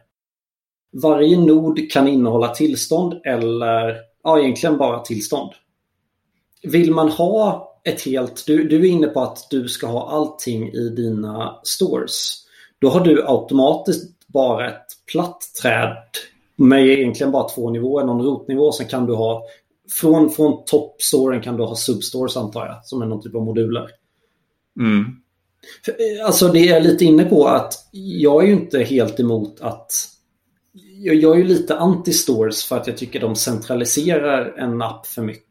Varje 0.93 1.39
nod 1.39 1.91
kan 1.91 2.09
innehålla 2.09 2.49
tillstånd 2.49 3.21
eller 3.25 3.97
ja, 4.23 4.41
egentligen 4.41 4.79
bara 4.79 5.01
tillstånd. 5.01 5.51
Vill 6.63 6.93
man 6.93 7.09
ha 7.09 7.73
ett 7.85 8.03
helt... 8.03 8.47
Du, 8.47 8.69
du 8.69 8.81
är 8.81 8.91
inne 8.91 9.07
på 9.07 9.21
att 9.21 9.47
du 9.51 9.69
ska 9.69 9.87
ha 9.87 10.11
allting 10.11 10.69
i 10.69 10.89
dina 10.89 11.61
stores. 11.63 12.45
Då 12.79 12.89
har 12.89 13.01
du 13.01 13.25
automatiskt 13.27 14.27
bara 14.27 14.69
ett 14.69 14.87
platt 15.13 15.41
träd 15.63 15.97
med 16.57 16.87
egentligen 16.87 17.33
bara 17.33 17.49
två 17.49 17.71
nivåer. 17.71 18.05
Någon 18.05 18.23
rotnivå. 18.23 18.73
Sen 18.73 18.87
kan 18.87 19.07
du 19.07 19.15
ha 19.15 19.45
från, 19.91 20.31
från 20.31 20.65
toppstoren 20.65 21.41
kan 21.41 21.57
du 21.57 21.63
ha 21.63 21.77
substores 21.77 22.37
antar 22.37 22.67
jag, 22.67 22.87
som 22.87 23.03
är 23.03 23.07
någon 23.07 23.23
typ 23.23 23.35
av 23.35 23.43
moduler. 23.43 23.91
Mm. 24.81 25.05
Alltså 26.25 26.49
det 26.49 26.69
är 26.69 26.81
lite 26.81 27.05
inne 27.05 27.25
på 27.25 27.47
att 27.47 27.89
jag 27.93 28.43
är 28.43 28.47
ju 28.47 28.53
inte 28.53 28.79
helt 28.79 29.21
emot 29.21 29.61
att 29.61 29.93
jag, 31.05 31.15
jag 31.15 31.35
är 31.35 31.39
ju 31.39 31.45
lite 31.45 31.75
anti-stores 31.77 32.69
för 32.69 32.77
att 32.77 32.87
jag 32.87 32.97
tycker 32.97 33.21
de 33.21 33.37
centraliserar 33.37 34.55
en 34.59 34.83
app 34.83 35.07
för 35.07 35.23
mycket. 35.23 35.45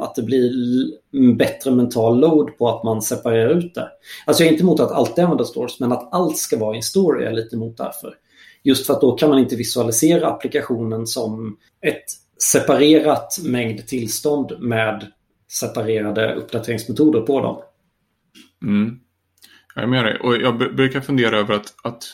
Att 0.00 0.14
det 0.14 0.22
blir 0.22 0.52
bättre 1.36 1.70
mental 1.70 2.20
load 2.20 2.58
på 2.58 2.68
att 2.68 2.84
man 2.84 3.02
separerar 3.02 3.54
ut 3.54 3.74
det. 3.74 3.88
Alltså 4.26 4.42
jag 4.42 4.48
är 4.48 4.52
inte 4.52 4.62
emot 4.62 4.80
att 4.80 4.90
alltid 4.90 5.24
använda 5.24 5.44
stores 5.44 5.80
men 5.80 5.92
att 5.92 6.08
allt 6.12 6.36
ska 6.36 6.58
vara 6.58 6.74
i 6.74 6.76
en 6.76 6.82
store 6.82 7.22
är 7.22 7.24
jag 7.24 7.34
lite 7.34 7.56
emot 7.56 7.76
därför. 7.76 8.14
Just 8.62 8.86
för 8.86 8.94
att 8.94 9.00
då 9.00 9.12
kan 9.12 9.30
man 9.30 9.38
inte 9.38 9.56
visualisera 9.56 10.28
applikationen 10.28 11.06
som 11.06 11.56
ett 11.86 12.04
separerat 12.42 13.38
mängd 13.44 13.86
tillstånd 13.86 14.52
med 14.60 15.06
separerade 15.48 16.34
uppdateringsmetoder 16.34 17.20
på 17.20 17.40
dem. 17.40 17.62
Mm. 18.62 18.98
Jag 19.74 19.84
är 19.84 19.88
med 19.88 20.04
dig. 20.04 20.18
Och 20.20 20.36
jag 20.36 20.58
brukar 20.76 21.00
fundera 21.00 21.38
över 21.38 21.54
att, 21.54 21.74
att 21.82 22.04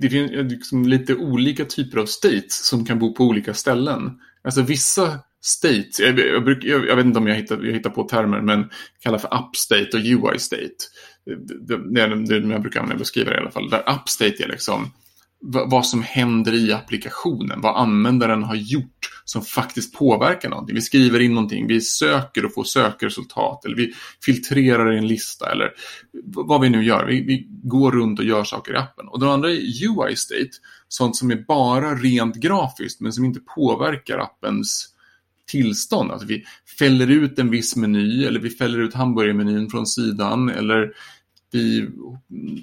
det 0.00 0.08
finns 0.08 0.30
liksom 0.32 0.86
lite 0.88 1.14
olika 1.14 1.64
typer 1.64 1.98
av 1.98 2.06
states 2.06 2.66
som 2.66 2.84
kan 2.84 2.98
bo 2.98 3.14
på 3.14 3.24
olika 3.24 3.54
ställen. 3.54 4.20
Alltså 4.42 4.62
vissa 4.62 5.18
states, 5.40 6.00
jag, 6.00 6.18
jag, 6.18 6.44
bruk, 6.44 6.64
jag, 6.64 6.88
jag 6.88 6.96
vet 6.96 7.06
inte 7.06 7.18
om 7.18 7.26
jag 7.26 7.34
hittar, 7.34 7.62
jag 7.62 7.72
hittar 7.72 7.90
på 7.90 8.02
termer, 8.02 8.40
men 8.40 8.70
kallar 9.00 9.18
för 9.18 9.34
upstate 9.34 9.90
och 9.94 10.00
UI-state. 10.00 10.84
Det, 11.24 11.94
det, 11.94 12.00
är 12.02 12.40
det 12.40 12.52
jag 12.52 12.62
brukar 12.62 12.80
använda 12.80 12.98
beskriva 12.98 13.30
det 13.30 13.36
i 13.36 13.40
alla 13.40 13.50
fall. 13.50 13.70
Där 13.70 13.80
upstate 13.80 14.44
är 14.44 14.48
liksom 14.48 14.90
vad 15.46 15.86
som 15.86 16.02
händer 16.02 16.54
i 16.54 16.72
applikationen, 16.72 17.60
vad 17.60 17.76
användaren 17.76 18.42
har 18.42 18.54
gjort 18.54 19.10
som 19.24 19.42
faktiskt 19.42 19.94
påverkar 19.94 20.48
någonting. 20.48 20.74
Vi 20.74 20.82
skriver 20.82 21.20
in 21.20 21.34
någonting, 21.34 21.66
vi 21.66 21.80
söker 21.80 22.44
och 22.44 22.54
får 22.54 22.64
sökresultat 22.64 23.64
eller 23.64 23.76
vi 23.76 23.92
filtrerar 24.24 24.94
i 24.94 24.98
en 24.98 25.06
lista 25.06 25.52
eller 25.52 25.70
vad 26.24 26.60
vi 26.60 26.70
nu 26.70 26.84
gör. 26.84 27.06
Vi, 27.06 27.20
vi 27.20 27.48
går 27.62 27.92
runt 27.92 28.18
och 28.18 28.24
gör 28.24 28.44
saker 28.44 28.74
i 28.74 28.76
appen. 28.76 29.08
Och 29.08 29.20
den 29.20 29.28
andra 29.28 29.50
är 29.50 29.56
UI-state, 29.88 30.50
sånt 30.88 31.16
som 31.16 31.30
är 31.30 31.44
bara 31.48 31.94
rent 31.94 32.36
grafiskt 32.36 33.00
men 33.00 33.12
som 33.12 33.24
inte 33.24 33.40
påverkar 33.40 34.18
appens 34.18 34.94
tillstånd. 35.46 36.10
Alltså 36.10 36.26
vi 36.26 36.44
fäller 36.78 37.10
ut 37.10 37.38
en 37.38 37.50
viss 37.50 37.76
meny 37.76 38.24
eller 38.24 38.40
vi 38.40 38.50
fäller 38.50 38.78
ut 38.78 38.94
hamburgermenyn 38.94 39.70
från 39.70 39.86
sidan 39.86 40.48
eller 40.48 40.92
vi 41.54 41.88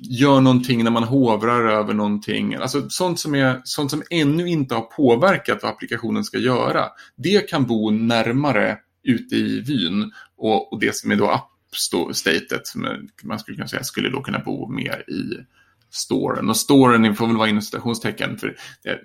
gör 0.02 0.42
någonting 0.42 0.84
när 0.84 0.92
man 0.92 1.04
hovrar 1.04 1.66
över 1.66 1.94
någonting. 1.94 2.56
Alltså 2.56 2.90
sånt 2.90 3.20
som, 3.20 3.36
är, 3.36 3.62
sånt 3.64 3.92
som 3.92 4.04
ännu 4.10 4.50
inte 4.50 4.76
har 4.76 4.82
påverkat 4.82 5.60
vad 5.64 5.72
applikationen 5.72 6.24
ska 6.24 6.38
göra. 6.38 6.86
Det 7.18 7.50
kan 7.50 7.66
bo 7.66 7.90
närmare 7.90 8.78
ute 9.04 9.36
i 9.36 9.62
vyn 9.62 10.12
och, 10.38 10.74
och 10.74 10.80
det 10.80 10.96
som 10.96 11.12
är 11.12 11.16
då 11.16 11.30
app-statet 11.30 12.68
som 12.68 13.08
man 13.24 13.40
skulle 13.40 13.56
kunna 13.56 13.68
säga 13.68 13.84
skulle 13.84 14.10
då 14.10 14.22
kunna 14.22 14.40
bo 14.40 14.70
mer 14.70 15.10
i 15.10 15.46
storen. 15.90 16.50
Och 16.50 16.58
storen 16.58 17.16
får 17.16 17.28
väl 17.28 17.38
vara 17.38 17.50
inom 17.50 17.62
citationstecken. 17.62 18.38
För 18.38 18.56
jag, 18.84 18.98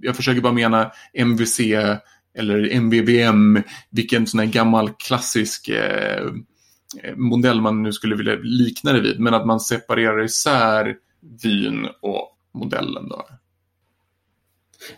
jag 0.00 0.16
försöker 0.16 0.40
bara 0.40 0.52
mena 0.52 0.90
MVC 1.12 1.60
eller 2.38 2.68
MVVM, 2.70 3.62
vilken 3.90 4.26
sån 4.26 4.40
här 4.40 4.46
gammal 4.46 4.90
klassisk 4.98 5.68
eh, 5.68 6.26
modell 7.16 7.60
man 7.60 7.82
nu 7.82 7.92
skulle 7.92 8.16
vilja 8.16 8.34
likna 8.42 8.92
det 8.92 9.00
vid, 9.00 9.20
men 9.20 9.34
att 9.34 9.46
man 9.46 9.60
separerar 9.60 10.24
isär 10.24 10.96
vyn 11.42 11.88
och 12.00 12.36
modellen. 12.54 13.08
Då. 13.08 13.26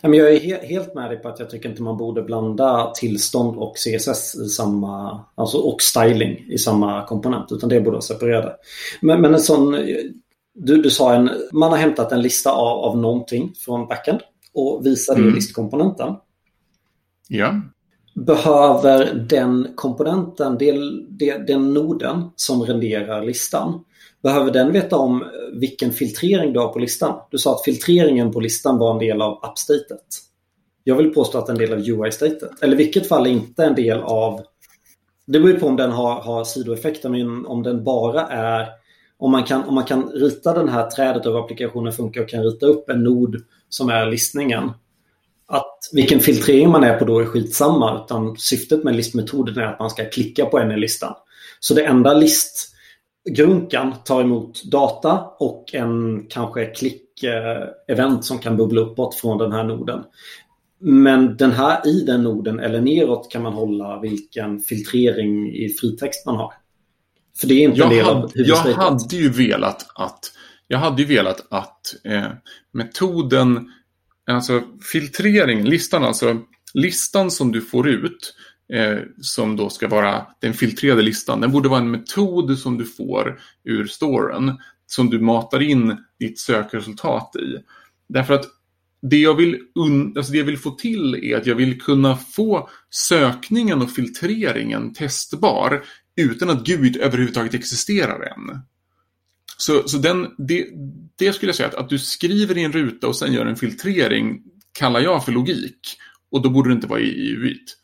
Jag 0.01 0.15
är 0.15 0.67
helt 0.67 0.95
med 0.95 1.09
dig 1.09 1.17
på 1.17 1.29
att 1.29 1.39
jag 1.39 1.49
tycker 1.49 1.69
inte 1.69 1.81
man 1.81 1.97
borde 1.97 2.21
blanda 2.21 2.91
tillstånd 2.95 3.57
och 3.57 3.75
CSS 3.75 4.35
i 4.35 4.49
samma, 4.49 5.25
alltså 5.35 5.57
och 5.57 5.81
styling 5.81 6.45
i 6.49 6.57
samma 6.57 7.05
komponent, 7.05 7.51
utan 7.51 7.69
det 7.69 7.79
borde 7.79 7.91
vara 7.91 8.01
separerade. 8.01 8.55
Men, 9.01 9.21
men 9.21 9.33
en 9.33 9.39
sån, 9.39 9.71
du, 10.53 10.81
du 10.81 10.89
sa 10.89 11.13
en, 11.13 11.29
man 11.51 11.71
har 11.71 11.77
hämtat 11.77 12.11
en 12.11 12.21
lista 12.21 12.51
av, 12.51 12.77
av 12.77 12.97
någonting 12.97 13.53
från 13.65 13.87
backend 13.87 14.19
och 14.53 14.85
visar 14.85 15.15
det 15.15 15.21
mm. 15.21 15.33
i 15.33 15.35
listkomponenten. 15.35 16.15
Ja 17.27 17.61
behöver 18.25 19.13
den 19.13 19.67
komponenten, 19.75 20.57
den 21.47 21.73
noden 21.73 22.23
som 22.35 22.61
renderar 22.61 23.25
listan, 23.25 23.83
behöver 24.23 24.51
den 24.51 24.71
veta 24.71 24.97
om 24.97 25.23
vilken 25.53 25.91
filtrering 25.91 26.53
du 26.53 26.59
har 26.59 26.73
på 26.73 26.79
listan? 26.79 27.21
Du 27.31 27.37
sa 27.37 27.55
att 27.55 27.63
filtreringen 27.63 28.31
på 28.31 28.39
listan 28.39 28.77
var 28.77 28.91
en 28.91 28.99
del 28.99 29.21
av 29.21 29.39
appstatet. 29.45 30.05
Jag 30.83 30.95
vill 30.95 31.13
påstå 31.13 31.37
att 31.37 31.49
en 31.49 31.57
del 31.57 31.73
av 31.73 31.79
UI-statet. 31.79 32.49
Eller 32.61 32.73
i 32.73 32.77
vilket 32.77 33.07
fall 33.07 33.27
är 33.27 33.31
inte 33.31 33.63
en 33.63 33.75
del 33.75 33.99
av... 33.99 34.41
Det 35.25 35.39
beror 35.39 35.53
på 35.53 35.67
om 35.67 35.75
den 35.75 35.91
har, 35.91 36.21
har 36.21 36.43
sidoeffekter, 36.43 37.09
men 37.09 37.45
om 37.45 37.63
den 37.63 37.83
bara 37.83 38.27
är... 38.27 38.67
Om 39.17 39.31
man, 39.31 39.43
kan, 39.43 39.63
om 39.63 39.75
man 39.75 39.83
kan 39.83 40.09
rita 40.09 40.53
den 40.53 40.69
här 40.69 40.89
trädet 40.89 41.25
över 41.25 41.39
applikationen 41.39 41.93
funkar 41.93 42.21
och 42.21 42.29
kan 42.29 42.43
rita 42.43 42.65
upp 42.65 42.89
en 42.89 43.03
nod 43.03 43.35
som 43.69 43.89
är 43.89 44.05
listningen 44.05 44.71
att 45.49 45.89
vilken 45.93 46.19
filtrering 46.19 46.69
man 46.69 46.83
är 46.83 46.97
på 46.97 47.05
då 47.05 47.19
är 47.19 47.25
skitsamma. 47.25 48.03
Utan 48.05 48.37
syftet 48.37 48.83
med 48.83 48.95
listmetoden 48.95 49.57
är 49.57 49.63
att 49.63 49.79
man 49.79 49.89
ska 49.89 50.09
klicka 50.09 50.45
på 50.45 50.59
en 50.59 50.71
i 50.71 50.77
listan. 50.77 51.13
Så 51.59 51.73
det 51.73 51.85
enda 51.85 52.13
listgrunkan 52.13 53.93
tar 54.05 54.21
emot 54.21 54.63
data 54.63 55.25
och 55.39 55.73
en 55.73 56.25
kanske 56.29 56.65
klick-event 56.65 58.21
som 58.21 58.39
kan 58.39 58.57
bubbla 58.57 58.81
uppåt 58.81 59.15
från 59.15 59.37
den 59.37 59.51
här 59.51 59.63
noden. 59.63 60.03
Men 60.79 61.37
den 61.37 61.51
här 61.51 61.87
i 61.87 62.03
den 62.05 62.23
noden 62.23 62.59
eller 62.59 62.81
neråt 62.81 63.31
kan 63.31 63.43
man 63.43 63.53
hålla 63.53 63.99
vilken 63.99 64.59
filtrering 64.59 65.55
i 65.55 65.69
fritext 65.69 66.25
man 66.25 66.35
har. 66.35 66.53
För 67.39 67.47
det 67.47 67.53
är 67.53 67.63
inte 67.63 67.79
jag 67.79 67.87
en 67.91 67.97
del 67.97 68.05
hade, 68.05 68.19
av 68.19 68.31
Jag 68.35 68.55
hade 68.55 69.15
ju 69.15 69.29
velat 69.29 69.85
att, 69.95 70.19
jag 70.67 70.77
hade 70.77 71.01
ju 71.01 71.07
velat 71.07 71.47
att 71.49 71.95
eh, 72.03 72.27
metoden 72.71 73.69
Alltså 74.29 74.63
filtrering, 74.91 75.63
listan 75.63 76.03
alltså. 76.03 76.41
Listan 76.73 77.31
som 77.31 77.51
du 77.51 77.61
får 77.61 77.89
ut, 77.89 78.35
eh, 78.73 78.97
som 79.21 79.55
då 79.55 79.69
ska 79.69 79.87
vara 79.87 80.25
den 80.39 80.53
filtrerade 80.53 81.01
listan, 81.01 81.41
den 81.41 81.51
borde 81.51 81.69
vara 81.69 81.79
en 81.79 81.91
metod 81.91 82.59
som 82.59 82.77
du 82.77 82.85
får 82.85 83.39
ur 83.63 83.85
storen. 83.85 84.57
Som 84.85 85.09
du 85.09 85.19
matar 85.19 85.61
in 85.61 85.97
ditt 86.19 86.39
sökresultat 86.39 87.35
i. 87.35 87.63
Därför 88.07 88.33
att 88.33 88.45
det 89.01 89.17
jag, 89.17 89.35
vill 89.35 89.59
alltså 90.15 90.31
det 90.31 90.37
jag 90.37 90.45
vill 90.45 90.57
få 90.57 90.71
till 90.71 91.15
är 91.15 91.37
att 91.37 91.45
jag 91.45 91.55
vill 91.55 91.81
kunna 91.81 92.17
få 92.17 92.69
sökningen 92.89 93.81
och 93.81 93.91
filtreringen 93.91 94.93
testbar 94.93 95.83
utan 96.15 96.49
att 96.49 96.65
Gud 96.65 96.97
överhuvudtaget 96.97 97.53
existerar 97.53 98.21
än. 98.21 98.61
Så, 99.57 99.87
så 99.87 99.97
den, 99.97 100.27
det, 100.37 100.67
det 101.19 101.33
skulle 101.33 101.49
jag 101.49 101.55
säga 101.55 101.69
att, 101.69 101.75
att 101.75 101.89
du 101.89 101.99
skriver 101.99 102.57
i 102.57 102.63
en 102.63 102.71
ruta 102.71 103.07
och 103.07 103.15
sen 103.15 103.33
gör 103.33 103.45
en 103.45 103.55
filtrering 103.55 104.41
kallar 104.71 104.99
jag 104.99 105.25
för 105.25 105.31
logik. 105.31 105.79
Och 106.31 106.41
då 106.41 106.49
borde 106.49 106.69
det 106.69 106.73
inte 106.73 106.87
vara 106.87 106.99
i, 106.99 107.09
i 107.09 107.35
UIT. 107.35 107.75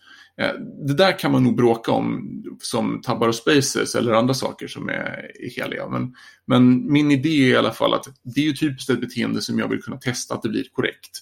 Eh, 0.41 0.54
det 0.88 0.93
där 0.93 1.19
kan 1.19 1.32
man 1.32 1.43
nog 1.43 1.56
bråka 1.56 1.91
om 1.91 2.32
som 2.60 3.02
tabbar 3.02 3.28
och 3.28 3.36
spaces 3.36 3.95
eller 3.95 4.13
andra 4.13 4.34
saker 4.34 4.67
som 4.67 4.89
är, 4.89 5.32
är 5.39 5.50
heliga. 5.56 5.89
Men, 5.89 6.15
men 6.45 6.91
min 6.93 7.12
idé 7.12 7.30
är 7.30 7.54
i 7.54 7.56
alla 7.56 7.74
fall 7.74 7.93
att 7.93 8.06
det 8.24 8.41
är 8.41 8.45
ju 8.45 8.54
typiskt 8.54 8.89
ett 8.89 9.02
beteende 9.02 9.41
som 9.41 9.60
jag 9.60 9.67
vill 9.67 9.82
kunna 9.82 9.98
testa 9.98 10.34
att 10.34 10.41
det 10.41 10.50
blir 10.50 10.65
korrekt. 10.71 11.21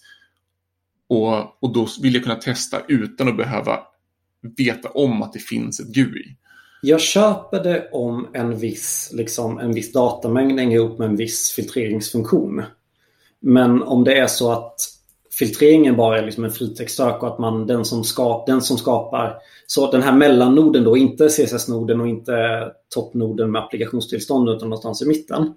Och, 1.09 1.63
och 1.63 1.73
då 1.73 1.87
vill 2.01 2.13
jag 2.13 2.23
kunna 2.23 2.35
testa 2.35 2.81
utan 2.87 3.27
att 3.27 3.37
behöva 3.37 3.79
veta 4.57 4.89
om 4.89 5.21
att 5.21 5.33
det 5.33 5.39
finns 5.39 5.79
ett 5.79 5.93
GUI 5.95 6.37
jag 6.85 7.01
köper 7.01 7.63
det 7.63 7.89
om 7.91 8.27
en 8.33 8.57
viss, 8.57 9.09
liksom, 9.13 9.59
en 9.59 9.73
viss 9.73 9.91
datamängd 9.91 10.59
hänger 10.59 10.77
ihop 10.77 10.99
med 10.99 11.09
en 11.09 11.15
viss 11.15 11.51
filtreringsfunktion. 11.51 12.63
Men 13.39 13.83
om 13.83 14.03
det 14.03 14.17
är 14.17 14.27
så 14.27 14.51
att 14.51 14.75
filtreringen 15.31 15.95
bara 15.95 16.19
är 16.19 16.25
liksom 16.25 16.43
en 16.43 16.51
fritextsök 16.51 17.23
och 17.23 17.27
att 17.27 17.39
man, 17.39 17.67
den 17.67 17.85
som, 17.85 18.03
skap, 18.03 18.45
den 18.45 18.61
som 18.61 18.77
skapar, 18.77 19.35
så 19.67 19.91
den 19.91 20.01
här 20.01 20.13
mellannoden 20.13 20.83
då, 20.83 20.97
inte 20.97 21.29
CSS-noden 21.29 22.01
och 22.01 22.07
inte 22.07 22.67
toppnoden 22.93 23.51
med 23.51 23.61
applikationstillstånd 23.61 24.49
utan 24.49 24.69
någonstans 24.69 25.01
i 25.01 25.07
mitten. 25.07 25.53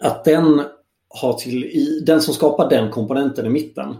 Att 0.00 0.24
den 0.24 0.62
har 1.08 1.32
till, 1.32 1.64
i, 1.64 2.02
den 2.06 2.22
som 2.22 2.34
skapar 2.34 2.70
den 2.70 2.90
komponenten 2.90 3.46
i 3.46 3.50
mitten, 3.50 3.96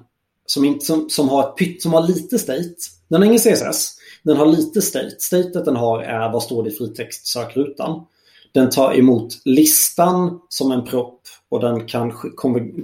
som, 0.47 0.65
inte, 0.65 0.85
som, 0.85 1.11
som, 1.11 1.29
har, 1.29 1.49
ett 1.49 1.57
pytt, 1.57 1.83
som 1.83 1.93
har 1.93 2.07
lite 2.07 2.39
state, 2.39 2.75
den 3.09 3.23
har 3.23 3.27
ingen 3.27 3.39
CSS, 3.39 3.99
den 4.23 4.37
har 4.37 4.47
lite 4.47 4.83
state. 4.83 5.17
Statet 5.19 5.65
den 5.65 5.77
har 5.77 6.03
är 6.03 6.33
vad 6.33 6.43
står 6.43 6.63
det 6.63 6.71
i 6.71 6.73
fritextsökrutan. 6.73 8.07
Den 8.53 8.71
tar 8.71 8.99
emot 8.99 9.41
listan 9.45 10.41
som 10.49 10.73
en 10.73 10.85
propp 10.85 11.21
och 11.49 11.61
den 11.61 11.87
kan, 11.87 12.13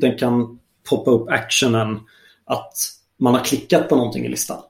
den 0.01 0.19
kan 0.19 0.59
poppa 0.89 1.11
upp 1.11 1.29
actionen 1.29 2.01
att 2.45 2.75
man 3.19 3.35
har 3.35 3.45
klickat 3.45 3.89
på 3.89 3.97
någonting 3.97 4.25
i 4.25 4.29
listan. 4.29 4.63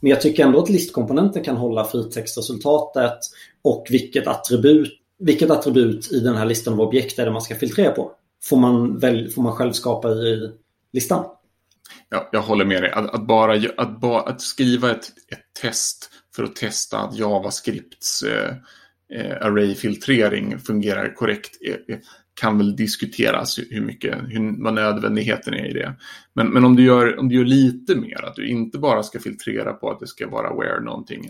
Men 0.00 0.10
jag 0.10 0.20
tycker 0.20 0.44
ändå 0.44 0.62
att 0.62 0.70
listkomponenten 0.70 1.44
kan 1.44 1.56
hålla 1.56 1.84
fritextresultatet 1.84 3.18
och 3.62 3.86
vilket 3.90 4.26
attribut, 4.26 4.92
vilket 5.18 5.50
attribut 5.50 6.12
i 6.12 6.20
den 6.20 6.36
här 6.36 6.46
listan 6.46 6.74
av 6.74 6.80
objekt 6.80 7.18
är 7.18 7.24
det 7.24 7.30
man 7.30 7.42
ska 7.42 7.54
filtrera 7.54 7.92
på. 7.92 8.12
Får 8.42 8.56
man, 8.56 8.98
väl, 8.98 9.30
får 9.30 9.42
man 9.42 9.52
själv 9.52 9.72
skapa 9.72 10.08
i 10.10 10.52
listan. 10.92 11.24
Ja, 12.08 12.28
jag 12.32 12.42
håller 12.42 12.64
med 12.64 12.82
dig. 12.82 12.90
Att, 12.90 13.14
att 13.14 13.26
bara, 13.26 13.60
att, 13.76 14.00
bara, 14.00 14.22
att 14.22 14.40
skriva 14.40 14.90
ett, 14.90 15.06
ett 15.28 15.60
test 15.62 16.10
för 16.36 16.44
att 16.44 16.56
testa 16.56 16.98
att 16.98 17.18
JavaScripts 17.18 18.22
eh, 18.22 18.56
eh 19.14 19.46
array-filtrering 19.46 20.58
fungerar 20.58 21.14
korrekt 21.14 21.56
eh, 21.88 21.96
kan 22.34 22.58
väl 22.58 22.76
diskuteras 22.76 23.58
hur 23.70 23.80
mycket, 23.80 24.18
hur, 24.28 24.64
vad 24.64 24.74
nödvändigheten 24.74 25.54
är 25.54 25.70
i 25.70 25.72
det. 25.72 25.94
Men, 26.32 26.48
men 26.48 26.64
om, 26.64 26.76
du 26.76 26.84
gör, 26.84 27.18
om 27.18 27.28
du 27.28 27.34
gör 27.34 27.44
lite 27.44 27.94
mer, 27.94 28.24
att 28.24 28.36
du 28.36 28.48
inte 28.48 28.78
bara 28.78 29.02
ska 29.02 29.20
filtrera 29.20 29.72
på 29.72 29.90
att 29.90 30.00
det 30.00 30.06
ska 30.06 30.28
vara 30.28 30.54
where 30.54 30.80
någonting. 30.80 31.28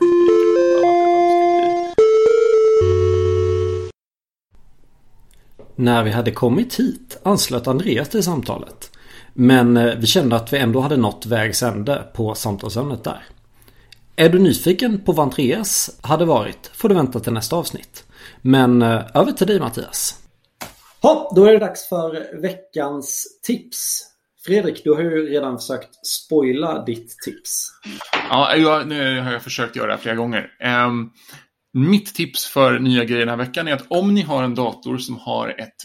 När 5.76 6.04
vi 6.04 6.10
hade 6.10 6.30
kommit 6.30 6.80
hit 6.80 7.18
anslöt 7.22 7.66
Andreas 7.66 8.08
till 8.08 8.22
samtalet. 8.22 8.90
Men 9.34 9.76
eh, 9.76 9.94
vi 9.98 10.06
kände 10.06 10.36
att 10.36 10.52
vi 10.52 10.58
ändå 10.58 10.80
hade 10.80 10.96
nått 10.96 11.26
vägs 11.26 11.62
ände 11.62 12.02
på 12.12 12.34
samtalsämnet 12.34 13.04
där. 13.04 13.24
Är 14.16 14.28
du 14.28 14.38
nyfiken 14.38 15.00
på 15.00 15.12
vad 15.12 15.24
Andreas 15.24 15.98
hade 16.00 16.24
varit 16.24 16.70
får 16.74 16.88
du 16.88 16.94
vänta 16.94 17.20
till 17.20 17.32
nästa 17.32 17.56
avsnitt. 17.56 18.04
Men 18.42 18.82
eh, 18.82 19.02
över 19.14 19.32
till 19.32 19.46
dig 19.46 19.60
Mattias. 19.60 20.18
Ja, 21.02 21.32
då 21.36 21.44
är 21.44 21.52
det 21.52 21.58
dags 21.58 21.88
för 21.88 22.40
veckans 22.42 23.26
tips. 23.42 24.08
Fredrik, 24.44 24.84
du 24.84 24.94
har 24.94 25.02
ju 25.02 25.28
redan 25.28 25.58
försökt 25.58 26.06
spoila 26.06 26.84
ditt 26.84 27.16
tips. 27.24 27.68
Ja, 28.30 28.56
jag, 28.56 28.88
nu 28.88 29.20
har 29.20 29.32
jag 29.32 29.42
försökt 29.42 29.76
göra 29.76 29.92
det 29.92 29.98
flera 29.98 30.16
gånger. 30.16 30.50
Um, 30.86 31.12
mitt 31.72 32.14
tips 32.14 32.46
för 32.46 32.78
nya 32.78 33.04
grejer 33.04 33.20
den 33.20 33.28
här 33.28 33.46
veckan 33.46 33.68
är 33.68 33.72
att 33.72 33.86
om 33.88 34.14
ni 34.14 34.22
har 34.22 34.42
en 34.42 34.54
dator 34.54 34.98
som 34.98 35.16
har 35.16 35.48
ett 35.48 35.76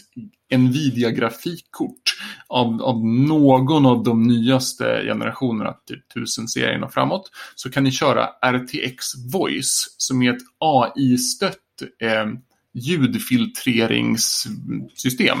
Nvidia-grafikkort 0.50 2.02
av, 2.46 2.82
av 2.82 3.06
någon 3.06 3.86
av 3.86 4.04
de 4.04 4.22
nyaste 4.22 5.02
generationerna, 5.04 5.72
typ 5.72 6.04
1000-serien 6.14 6.84
och 6.84 6.92
framåt, 6.92 7.30
så 7.54 7.70
kan 7.70 7.84
ni 7.84 7.90
köra 7.90 8.26
RTX 8.26 9.06
Voice 9.32 9.94
som 9.98 10.22
är 10.22 10.32
ett 10.32 10.42
AI-stött 10.58 11.56
eh, 12.02 12.26
ljudfiltreringssystem. 12.74 15.38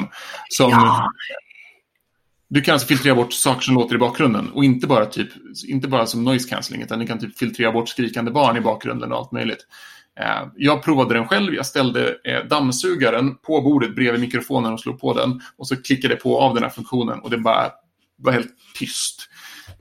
Som, 0.48 0.70
ja. 0.70 1.10
Du 2.48 2.60
kan 2.60 2.72
alltså 2.72 2.88
filtrera 2.88 3.14
bort 3.14 3.32
saker 3.32 3.60
som 3.60 3.74
låter 3.74 3.94
i 3.94 3.98
bakgrunden 3.98 4.50
och 4.50 4.64
inte 4.64 4.86
bara, 4.86 5.06
typ, 5.06 5.28
inte 5.66 5.88
bara 5.88 6.06
som 6.06 6.24
noise 6.24 6.48
cancelling 6.48 6.82
utan 6.82 6.98
du 6.98 7.06
kan 7.06 7.18
typ 7.18 7.38
filtrera 7.38 7.72
bort 7.72 7.88
skrikande 7.88 8.30
barn 8.30 8.56
i 8.56 8.60
bakgrunden 8.60 9.12
och 9.12 9.18
allt 9.18 9.32
möjligt. 9.32 9.66
Eh, 10.18 10.48
jag 10.56 10.82
provade 10.82 11.14
den 11.14 11.28
själv. 11.28 11.54
Jag 11.54 11.66
ställde 11.66 12.16
eh, 12.24 12.44
dammsugaren 12.44 13.36
på 13.36 13.60
bordet 13.60 13.94
bredvid 13.94 14.20
mikrofonen 14.20 14.72
och 14.72 14.80
slog 14.80 15.00
på 15.00 15.14
den. 15.14 15.40
Och 15.56 15.68
så 15.68 15.82
klickade 15.82 16.14
jag 16.14 16.22
på 16.22 16.40
av 16.40 16.54
den 16.54 16.62
här 16.62 16.70
funktionen 16.70 17.20
och 17.20 17.30
det 17.30 17.38
bara 17.38 17.70
var 18.16 18.32
helt 18.32 18.54
tyst. 18.74 19.28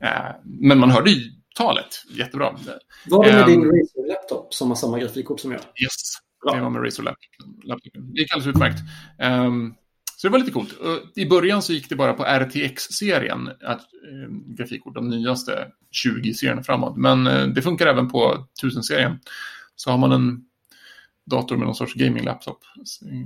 Eh, 0.02 0.36
men 0.43 0.80
man 0.80 0.91
hörde 0.91 1.12
ju 1.12 1.32
talet 1.56 2.04
jättebra. 2.10 2.56
Var 3.06 3.26
det 3.26 3.34
med 3.34 3.41
um, 3.41 3.50
din 3.50 3.63
Razer 3.63 4.08
laptop 4.08 4.54
som 4.54 4.67
har 4.69 4.76
samma 4.76 5.00
grafikkort 5.00 5.39
som 5.39 5.52
jag? 5.52 5.60
Yes, 5.60 5.93
Bra. 6.43 6.56
det 6.56 6.62
var 6.62 6.69
med 6.69 6.86
Razer 6.86 7.04
laptop. 7.04 7.93
Det 7.93 8.21
gick 8.21 8.34
alldeles 8.34 8.56
utmärkt. 8.56 8.80
Um, 9.23 9.76
så 10.17 10.28
det 10.28 10.32
var 10.32 10.39
lite 10.39 10.52
coolt. 10.52 10.73
I 11.15 11.26
början 11.26 11.62
så 11.62 11.73
gick 11.73 11.89
det 11.89 11.95
bara 11.95 12.13
på 12.13 12.23
RTX-serien, 12.23 13.50
grafikkort, 14.58 14.95
de 14.95 15.10
nyaste 15.10 15.67
20-serierna 16.06 16.63
framåt. 16.63 16.97
Men 16.97 17.23
det 17.54 17.62
funkar 17.62 17.88
även 17.88 18.10
på 18.10 18.47
1000-serien. 18.63 19.19
Så 19.77 19.91
har 19.91 19.97
man 19.97 20.11
en 20.11 20.45
dator 21.25 21.57
med 21.57 21.65
någon 21.65 21.75
sorts 21.75 21.93
gaming-laptop, 21.93 22.59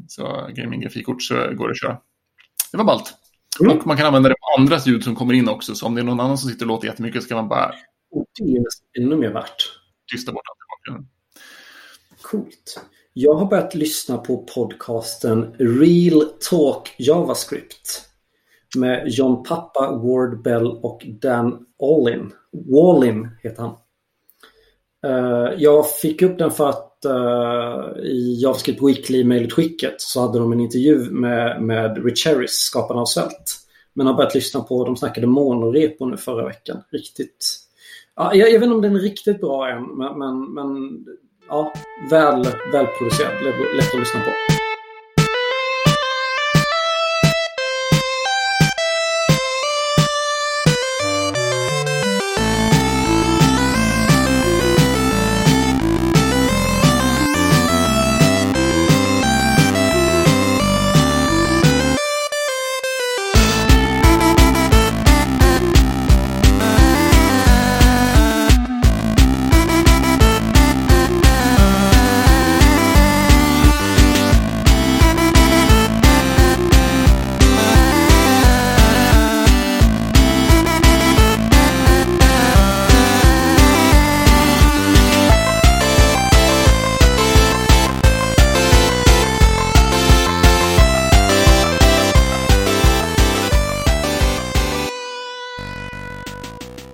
så 0.08 0.50
gaming-grafikkort, 0.50 1.22
så 1.22 1.36
går 1.36 1.68
det 1.68 1.72
att 1.72 1.80
köra. 1.82 1.98
Det 2.72 2.78
var 2.78 2.86
ballt. 2.86 3.14
Mm. 3.62 3.78
Och 3.78 3.88
man 3.88 3.98
kan 3.98 4.06
använda 4.06 4.30
det 4.30 4.36
på 4.36 4.62
andras 4.62 4.88
ljud 4.88 5.04
som 5.04 5.16
kommer 5.16 5.34
in 5.34 5.50
också, 5.50 5.76
så 5.76 5.86
om 5.86 5.96
det 5.96 6.02
är 6.02 6.06
någon 6.06 6.20
annan 6.20 6.38
som 6.38 6.50
sitter 6.50 6.66
och 6.66 6.68
låter 6.68 6.88
jättemycket 6.88 7.24
så 7.24 7.30
kan 7.30 7.38
man 7.38 7.48
bara... 7.48 7.74
Det 8.40 8.44
är 8.44 9.04
ännu 9.04 9.16
mer 9.16 9.30
värt. 9.30 9.56
Tysta 10.12 10.32
bort 10.32 10.44
allt. 10.90 11.08
Coolt. 12.22 12.82
Jag 13.14 13.34
har 13.34 13.46
börjat 13.46 13.76
lyssna 13.76 14.18
på 14.18 14.38
podcasten 14.38 15.56
Real 15.60 16.26
Talk 16.50 16.96
JavaScript 16.98 18.10
med 18.78 19.04
John 19.08 19.44
Pappa, 19.44 19.92
Ward 19.92 20.42
Bell 20.42 20.68
och 20.68 21.06
Dan 21.22 21.66
Allin. 21.84 22.34
Wallin 22.52 23.30
heter 23.44 23.62
han. 23.62 23.78
Eh, 25.08 25.54
jag 25.58 25.92
fick 25.92 26.22
upp 26.22 26.38
den 26.38 26.52
för 26.52 26.70
att 26.70 26.88
uh, 27.06 28.04
i 28.04 28.42
JavaScript 28.42 28.82
Weekly-mejlutskicket 28.82 29.96
så 29.98 30.22
hade 30.22 30.40
de 30.40 30.52
en 30.52 30.60
intervju 30.60 31.12
med, 31.12 31.62
med 31.62 32.06
Rich 32.06 32.26
Harris, 32.28 32.52
skaparna 32.52 33.02
av 33.02 33.06
Svält. 33.06 33.58
Men 33.94 34.08
har 34.08 34.14
börjat 34.14 34.36
lyssna 34.36 34.62
på, 34.62 34.86
de 34.86 34.96
snackade 34.96 35.28
monorepo 35.28 36.06
nu 36.06 36.18
förra 36.18 36.48
veckan. 36.48 36.78
Riktigt. 36.92 37.58
Ja, 38.16 38.36
jag, 38.36 38.50
jag 38.52 38.60
vet 38.60 38.64
inte 38.64 38.76
om 38.76 38.82
den 38.82 38.96
är 38.96 39.00
riktigt 39.00 39.42
bra 39.42 39.70
än, 39.70 39.84
men, 39.84 40.20
men, 40.20 40.54
men 40.54 41.06
ja, 41.50 41.74
väl, 42.10 42.48
välproducerad, 42.74 43.44
lätt 43.78 43.94
att 43.94 44.00
lyssna 44.00 44.20
på. 44.20 44.32